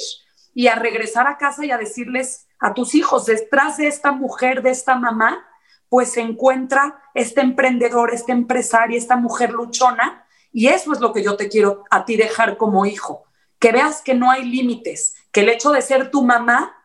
[0.53, 4.61] y a regresar a casa y a decirles a tus hijos, detrás de esta mujer,
[4.61, 5.45] de esta mamá,
[5.89, 10.20] pues se encuentra este emprendedor, este empresario, esta mujer luchona
[10.51, 13.25] y eso es lo que yo te quiero a ti dejar como hijo,
[13.59, 16.75] que veas que no hay límites, que el hecho de ser tu mamá,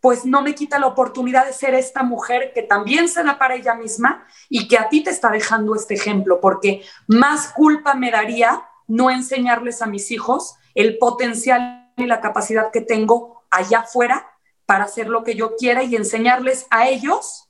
[0.00, 3.54] pues no me quita la oportunidad de ser esta mujer que también se da para
[3.54, 8.10] ella misma y que a ti te está dejando este ejemplo, porque más culpa me
[8.10, 14.32] daría no enseñarles a mis hijos el potencial y la capacidad que tengo allá afuera
[14.66, 17.41] para hacer lo que yo quiera y enseñarles a ellos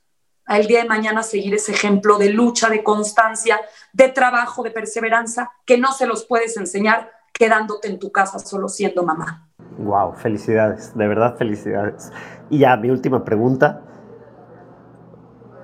[0.47, 3.61] al día de mañana seguir ese ejemplo de lucha, de constancia,
[3.93, 8.69] de trabajo, de perseverancia, que no se los puedes enseñar quedándote en tu casa solo
[8.69, 9.49] siendo mamá.
[9.79, 12.13] Wow, felicidades, de verdad felicidades.
[12.51, 13.83] Y ya mi última pregunta,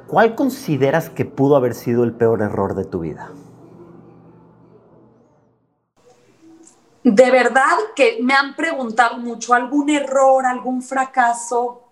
[0.07, 3.31] ¿cuál consideras que pudo haber sido el peor error de tu vida?
[7.05, 11.88] De verdad que me han preguntado mucho, algún error, algún fracaso.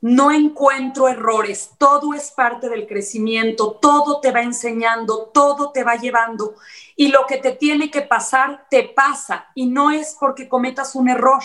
[0.00, 5.96] No encuentro errores, todo es parte del crecimiento, todo te va enseñando, todo te va
[5.96, 6.54] llevando
[6.96, 11.10] y lo que te tiene que pasar te pasa y no es porque cometas un
[11.10, 11.42] error,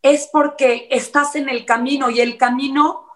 [0.00, 3.06] es porque estás en el camino y el camino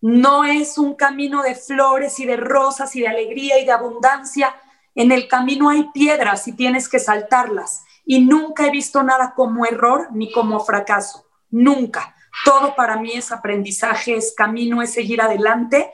[0.00, 4.54] no es un camino de flores y de rosas y de alegría y de abundancia.
[4.94, 7.84] En el camino hay piedras y tienes que saltarlas.
[8.04, 11.26] Y nunca he visto nada como error ni como fracaso.
[11.50, 12.15] Nunca.
[12.44, 15.90] Todo para mí es aprendizaje, es camino, es seguir adelante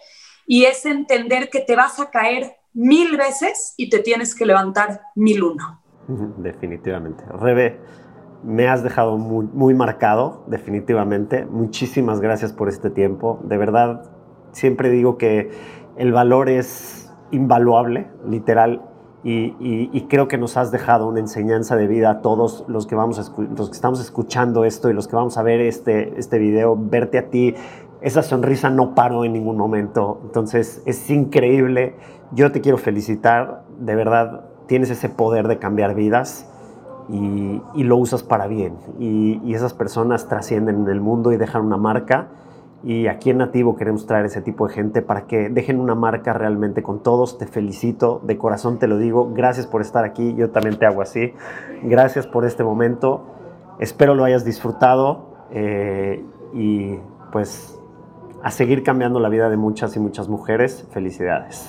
[0.47, 5.03] y es entender que te vas a caer mil veces y te tienes que levantar
[5.15, 5.83] mil uno.
[6.39, 7.25] Definitivamente.
[7.41, 7.81] Rebe,
[8.43, 11.45] me has dejado muy, marcado, definitivamente.
[11.47, 13.41] Muchísimas gracias por este tiempo.
[13.45, 14.11] De verdad,
[14.53, 15.51] siempre digo que
[15.97, 18.83] el valor es invaluable, literal,
[19.25, 23.33] y, creo que nos has dejado una enseñanza de vida a todos los que, vamos
[23.57, 27.19] los que estamos escuchando esto y los que vamos a ver este, este video, verte
[27.19, 27.55] a ti,
[28.01, 31.95] esa sonrisa no paró en ningún momento, entonces es increíble,
[32.33, 36.49] yo te quiero felicitar, de verdad tienes ese poder de cambiar vidas
[37.09, 38.75] y, lo usas para bien.
[38.99, 42.29] Y, y esas personas trascienden en el mundo y dejan una marca
[42.85, 46.33] y aquí en Nativo queremos traer ese tipo de gente para que dejen una marca
[46.33, 47.39] realmente con todos.
[47.39, 49.33] Te felicito, de corazón te lo digo.
[49.33, 50.35] Gracias por estar aquí.
[50.35, 51.33] Yo también te hago así.
[51.83, 53.25] Gracias por este momento.
[53.79, 56.25] Espero lo hayas disfrutado eh,
[56.55, 56.97] y
[57.31, 57.79] pues
[58.43, 60.85] a seguir cambiando la vida de muchas y muchas mujeres.
[60.93, 61.69] Felicidades.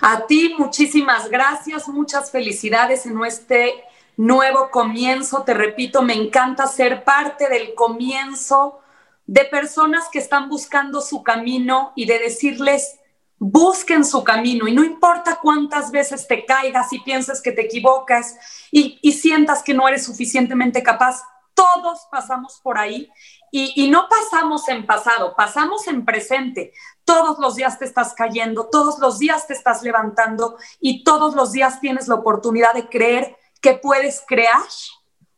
[0.00, 3.74] A ti muchísimas gracias, muchas felicidades en este
[4.16, 5.42] nuevo comienzo.
[5.42, 8.81] Te repito, me encanta ser parte del comienzo
[9.26, 12.98] de personas que están buscando su camino y de decirles,
[13.44, 18.36] busquen su camino y no importa cuántas veces te caigas y pienses que te equivocas
[18.70, 23.10] y, sientas que no eres suficientemente capaz, todos pasamos por ahí
[23.50, 26.72] y, y, no pasamos en pasado, pasamos en presente.
[27.04, 31.50] Todos los días te estás cayendo, todos los días te estás levantando y todos los
[31.50, 34.62] días tienes la oportunidad de creer que puedes crear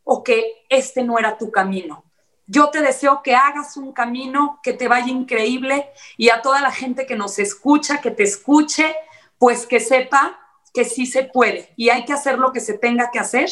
[0.05, 2.04] o que este no era tu camino.
[2.47, 6.71] Yo te deseo que hagas un camino que te vaya increíble y a toda la
[6.71, 8.95] gente que nos escucha, que te escuche,
[9.39, 10.39] pues que sepa
[10.75, 13.49] que sí se puede y hay que hacer lo que se tenga que hacer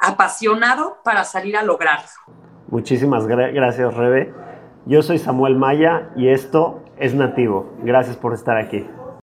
[0.00, 2.08] apasionado para salir a lograrlo.
[2.68, 4.32] Muchísimas gracias, Rebe.
[4.86, 7.74] Yo soy Samuel Maya y esto es Nativo.
[7.82, 8.86] Gracias por estar aquí.